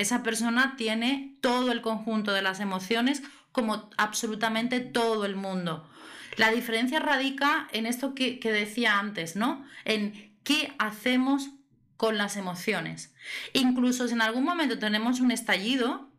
Esa 0.00 0.22
persona 0.22 0.76
tiene 0.78 1.36
todo 1.42 1.72
el 1.72 1.82
conjunto 1.82 2.32
de 2.32 2.40
las 2.40 2.58
emociones 2.58 3.22
como 3.52 3.90
absolutamente 3.98 4.80
todo 4.80 5.26
el 5.26 5.36
mundo. 5.36 5.86
La 6.38 6.50
diferencia 6.50 7.00
radica 7.00 7.68
en 7.72 7.84
esto 7.84 8.14
que, 8.14 8.38
que 8.40 8.50
decía 8.50 8.98
antes, 8.98 9.36
¿no? 9.36 9.62
En 9.84 10.38
qué 10.42 10.72
hacemos 10.78 11.50
con 11.98 12.16
las 12.16 12.38
emociones. 12.38 13.14
Incluso 13.52 14.08
si 14.08 14.14
en 14.14 14.22
algún 14.22 14.42
momento 14.42 14.78
tenemos 14.78 15.20
un 15.20 15.32
estallido, 15.32 16.10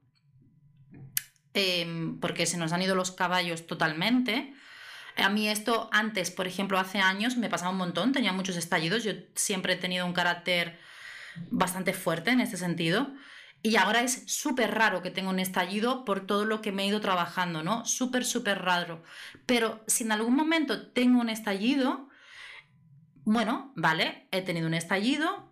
em, 1.55 2.19
porque 2.19 2.45
se 2.45 2.57
nos 2.57 2.73
han 2.73 2.83
ido 2.83 2.93
los 2.93 3.09
caballos 3.09 3.65
totalmente, 3.65 4.53
a 5.17 5.29
mí 5.29 5.49
esto 5.49 5.89
antes, 5.91 6.29
por 6.29 6.45
ejemplo, 6.45 6.77
hace 6.77 6.99
años 6.99 7.35
me 7.35 7.49
pasaba 7.49 7.71
un 7.71 7.77
montón, 7.77 8.11
tenía 8.11 8.31
muchos 8.31 8.57
estallidos, 8.57 9.03
yo 9.03 9.13
siempre 9.33 9.73
he 9.73 9.77
tenido 9.77 10.05
un 10.05 10.13
carácter 10.13 10.79
bastante 11.49 11.93
fuerte 11.93 12.29
en 12.29 12.41
este 12.41 12.57
sentido. 12.57 13.11
Y 13.63 13.75
ahora 13.75 14.01
es 14.01 14.23
súper 14.25 14.71
raro 14.71 15.03
que 15.03 15.11
tenga 15.11 15.29
un 15.29 15.39
estallido 15.39 16.03
por 16.03 16.25
todo 16.25 16.45
lo 16.45 16.61
que 16.61 16.71
me 16.71 16.83
he 16.83 16.87
ido 16.87 16.99
trabajando, 16.99 17.61
¿no? 17.61 17.85
Súper, 17.85 18.25
súper 18.25 18.63
raro. 18.63 19.03
Pero 19.45 19.83
si 19.85 20.03
en 20.03 20.11
algún 20.11 20.35
momento 20.35 20.87
tengo 20.87 21.21
un 21.21 21.29
estallido, 21.29 22.09
bueno, 23.23 23.71
vale, 23.75 24.27
he 24.31 24.41
tenido 24.41 24.65
un 24.65 24.73
estallido, 24.73 25.51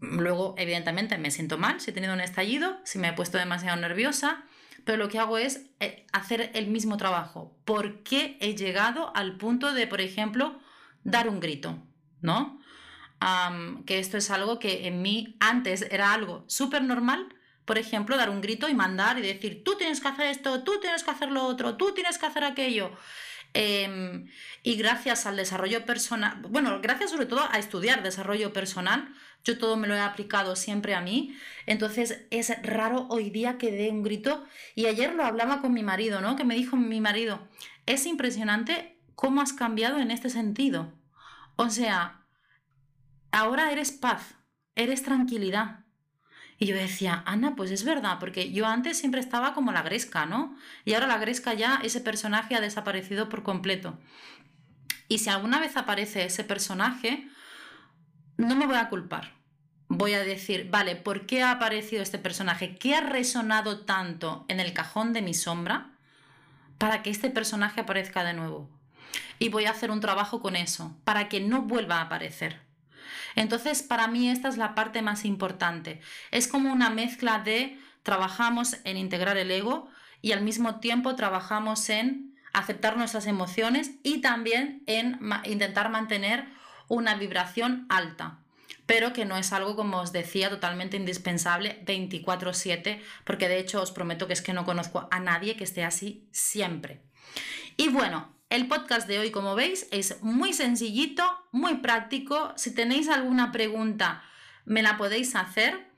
luego 0.00 0.54
evidentemente 0.58 1.18
me 1.18 1.32
siento 1.32 1.58
mal 1.58 1.80
si 1.80 1.90
he 1.90 1.94
tenido 1.94 2.14
un 2.14 2.20
estallido, 2.20 2.78
si 2.84 2.98
me 2.98 3.08
he 3.08 3.12
puesto 3.12 3.36
demasiado 3.38 3.76
nerviosa, 3.80 4.44
pero 4.84 4.98
lo 4.98 5.08
que 5.08 5.18
hago 5.18 5.38
es 5.38 5.66
eh, 5.80 6.06
hacer 6.12 6.52
el 6.54 6.68
mismo 6.68 6.96
trabajo. 6.96 7.56
¿Por 7.64 8.02
qué 8.02 8.36
he 8.40 8.54
llegado 8.54 9.14
al 9.16 9.38
punto 9.38 9.72
de, 9.72 9.86
por 9.86 10.00
ejemplo, 10.00 10.60
dar 11.02 11.28
un 11.28 11.40
grito? 11.40 11.82
¿No? 12.20 12.60
Que 13.86 13.98
esto 13.98 14.16
es 14.16 14.30
algo 14.30 14.58
que 14.58 14.86
en 14.86 15.02
mí 15.02 15.36
antes 15.40 15.82
era 15.90 16.12
algo 16.12 16.44
súper 16.46 16.82
normal, 16.82 17.28
por 17.64 17.78
ejemplo, 17.78 18.16
dar 18.16 18.30
un 18.30 18.40
grito 18.40 18.68
y 18.68 18.74
mandar 18.74 19.18
y 19.18 19.22
decir, 19.22 19.64
tú 19.64 19.76
tienes 19.76 20.00
que 20.00 20.08
hacer 20.08 20.26
esto, 20.26 20.62
tú 20.64 20.80
tienes 20.80 21.02
que 21.02 21.10
hacer 21.10 21.30
lo 21.30 21.44
otro, 21.44 21.76
tú 21.76 21.94
tienes 21.94 22.18
que 22.18 22.26
hacer 22.26 22.44
aquello. 22.44 22.92
Em, 23.54 24.28
y 24.62 24.74
gracias 24.74 25.26
al 25.26 25.36
desarrollo 25.36 25.86
personal, 25.86 26.42
bueno, 26.48 26.80
gracias 26.82 27.10
sobre 27.12 27.26
todo 27.26 27.48
a 27.50 27.58
estudiar 27.58 28.02
desarrollo 28.02 28.52
personal, 28.52 29.14
yo 29.44 29.58
todo 29.58 29.76
me 29.76 29.86
lo 29.86 29.94
he 29.94 30.00
aplicado 30.00 30.56
siempre 30.56 30.94
a 30.94 31.00
mí, 31.00 31.36
entonces 31.66 32.26
es 32.30 32.50
raro 32.62 33.06
hoy 33.10 33.30
día 33.30 33.56
que 33.58 33.70
dé 33.70 33.90
un 33.90 34.02
grito. 34.02 34.44
Y 34.74 34.86
ayer 34.86 35.14
lo 35.14 35.24
hablaba 35.24 35.60
con 35.60 35.72
mi 35.72 35.82
marido, 35.82 36.20
¿no? 36.20 36.34
Que 36.34 36.44
me 36.44 36.56
dijo 36.56 36.76
mi 36.76 37.00
marido, 37.00 37.46
es 37.86 38.06
impresionante 38.06 38.98
cómo 39.14 39.40
has 39.40 39.52
cambiado 39.52 39.98
en 39.98 40.10
este 40.10 40.30
sentido. 40.30 40.92
O 41.56 41.70
sea, 41.70 42.23
ahora 43.34 43.72
eres 43.72 43.92
paz, 43.92 44.36
eres 44.76 45.02
tranquilidad. 45.02 45.80
Y 46.56 46.66
yo 46.66 46.76
decía, 46.76 47.22
Ana, 47.26 47.56
pues 47.56 47.72
es 47.72 47.84
verdad, 47.84 48.18
porque 48.20 48.52
yo 48.52 48.66
antes 48.66 48.96
siempre 48.96 49.20
estaba 49.20 49.54
como 49.54 49.72
la 49.72 49.82
Gresca, 49.82 50.24
¿no? 50.24 50.56
Y 50.84 50.94
ahora 50.94 51.08
la 51.08 51.18
Gresca 51.18 51.52
ya, 51.52 51.80
ese 51.82 52.00
personaje 52.00 52.54
ha 52.54 52.60
desaparecido 52.60 53.28
por 53.28 53.42
completo. 53.42 53.98
Y 55.08 55.18
si 55.18 55.30
alguna 55.30 55.58
vez 55.58 55.76
aparece 55.76 56.24
ese 56.24 56.44
personaje, 56.44 57.28
no 58.36 58.54
me 58.54 58.66
voy 58.66 58.76
a 58.76 58.88
culpar. 58.88 59.34
Voy 59.88 60.14
a 60.14 60.24
decir, 60.24 60.70
vale, 60.70 60.94
¿por 60.94 61.26
qué 61.26 61.42
ha 61.42 61.50
aparecido 61.50 62.02
este 62.02 62.18
personaje? 62.18 62.76
¿Qué 62.76 62.94
ha 62.94 63.00
resonado 63.00 63.80
tanto 63.80 64.46
en 64.48 64.60
el 64.60 64.72
cajón 64.72 65.12
de 65.12 65.22
mi 65.22 65.34
sombra 65.34 65.90
para 66.78 67.02
que 67.02 67.10
este 67.10 67.30
personaje 67.30 67.80
aparezca 67.80 68.22
de 68.22 68.32
nuevo? 68.32 68.70
Y 69.40 69.48
voy 69.48 69.64
a 69.64 69.72
hacer 69.72 69.90
un 69.90 70.00
trabajo 70.00 70.40
con 70.40 70.54
eso, 70.54 70.96
para 71.04 71.28
que 71.28 71.40
no 71.40 71.62
vuelva 71.62 71.98
a 71.98 72.02
aparecer. 72.02 72.64
Entonces, 73.36 73.82
para 73.82 74.08
mí 74.08 74.28
esta 74.28 74.48
es 74.48 74.56
la 74.56 74.74
parte 74.74 75.02
más 75.02 75.24
importante. 75.24 76.00
Es 76.30 76.48
como 76.48 76.72
una 76.72 76.90
mezcla 76.90 77.38
de 77.38 77.78
trabajamos 78.02 78.76
en 78.84 78.96
integrar 78.96 79.36
el 79.36 79.50
ego 79.50 79.88
y 80.22 80.32
al 80.32 80.42
mismo 80.42 80.80
tiempo 80.80 81.14
trabajamos 81.16 81.88
en 81.90 82.34
aceptar 82.52 82.96
nuestras 82.96 83.26
emociones 83.26 83.92
y 84.02 84.20
también 84.20 84.82
en 84.86 85.18
intentar 85.44 85.90
mantener 85.90 86.46
una 86.88 87.14
vibración 87.14 87.86
alta 87.88 88.38
pero 88.86 89.12
que 89.12 89.24
no 89.24 89.36
es 89.36 89.52
algo, 89.52 89.76
como 89.76 89.98
os 89.98 90.12
decía, 90.12 90.50
totalmente 90.50 90.96
indispensable 90.96 91.82
24/7, 91.86 93.00
porque 93.24 93.48
de 93.48 93.58
hecho 93.58 93.80
os 93.80 93.92
prometo 93.92 94.26
que 94.26 94.34
es 94.34 94.42
que 94.42 94.52
no 94.52 94.64
conozco 94.64 95.08
a 95.10 95.20
nadie 95.20 95.56
que 95.56 95.64
esté 95.64 95.84
así 95.84 96.28
siempre. 96.32 97.00
Y 97.76 97.88
bueno, 97.88 98.33
el 98.50 98.68
podcast 98.68 99.08
de 99.08 99.18
hoy, 99.18 99.30
como 99.30 99.54
veis, 99.54 99.88
es 99.90 100.22
muy 100.22 100.52
sencillito, 100.52 101.24
muy 101.52 101.76
práctico. 101.76 102.52
Si 102.56 102.74
tenéis 102.74 103.08
alguna 103.08 103.52
pregunta, 103.52 104.22
me 104.64 104.82
la 104.82 104.96
podéis 104.96 105.34
hacer. 105.34 105.92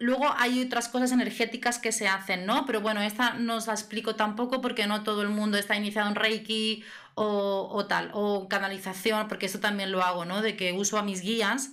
luego 0.00 0.34
hay 0.36 0.62
otras 0.62 0.88
cosas 0.88 1.12
energéticas 1.12 1.78
que 1.78 1.92
se 1.92 2.08
hacen, 2.08 2.46
¿no? 2.46 2.66
Pero 2.66 2.80
bueno, 2.80 3.00
esta 3.00 3.34
no 3.34 3.56
os 3.56 3.66
la 3.66 3.72
explico 3.72 4.16
tampoco 4.16 4.60
porque 4.60 4.86
no 4.86 5.02
todo 5.02 5.22
el 5.22 5.30
mundo 5.30 5.56
está 5.56 5.76
iniciado 5.76 6.08
en 6.08 6.14
Reiki 6.14 6.84
o, 7.14 7.86
tal, 7.88 8.10
o 8.12 8.48
canalización, 8.48 9.28
porque 9.28 9.46
eso 9.46 9.60
también 9.60 9.92
lo 9.92 10.02
hago, 10.02 10.24
¿no? 10.24 10.42
De 10.42 10.56
que 10.56 10.72
uso 10.72 10.98
a 10.98 11.02
mis 11.02 11.22
guías 11.22 11.70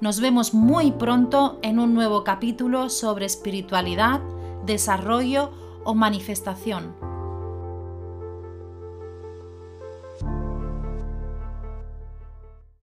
Nos 0.00 0.20
vemos 0.20 0.54
muy 0.54 0.92
pronto 0.92 1.58
en 1.62 1.78
un 1.78 1.92
nuevo 1.94 2.24
capítulo 2.24 2.90
sobre 2.90 3.24
espiritualidad, 3.26 4.20
desarrollo 4.64 5.50
o 5.84 5.94
manifestación. 5.94 7.15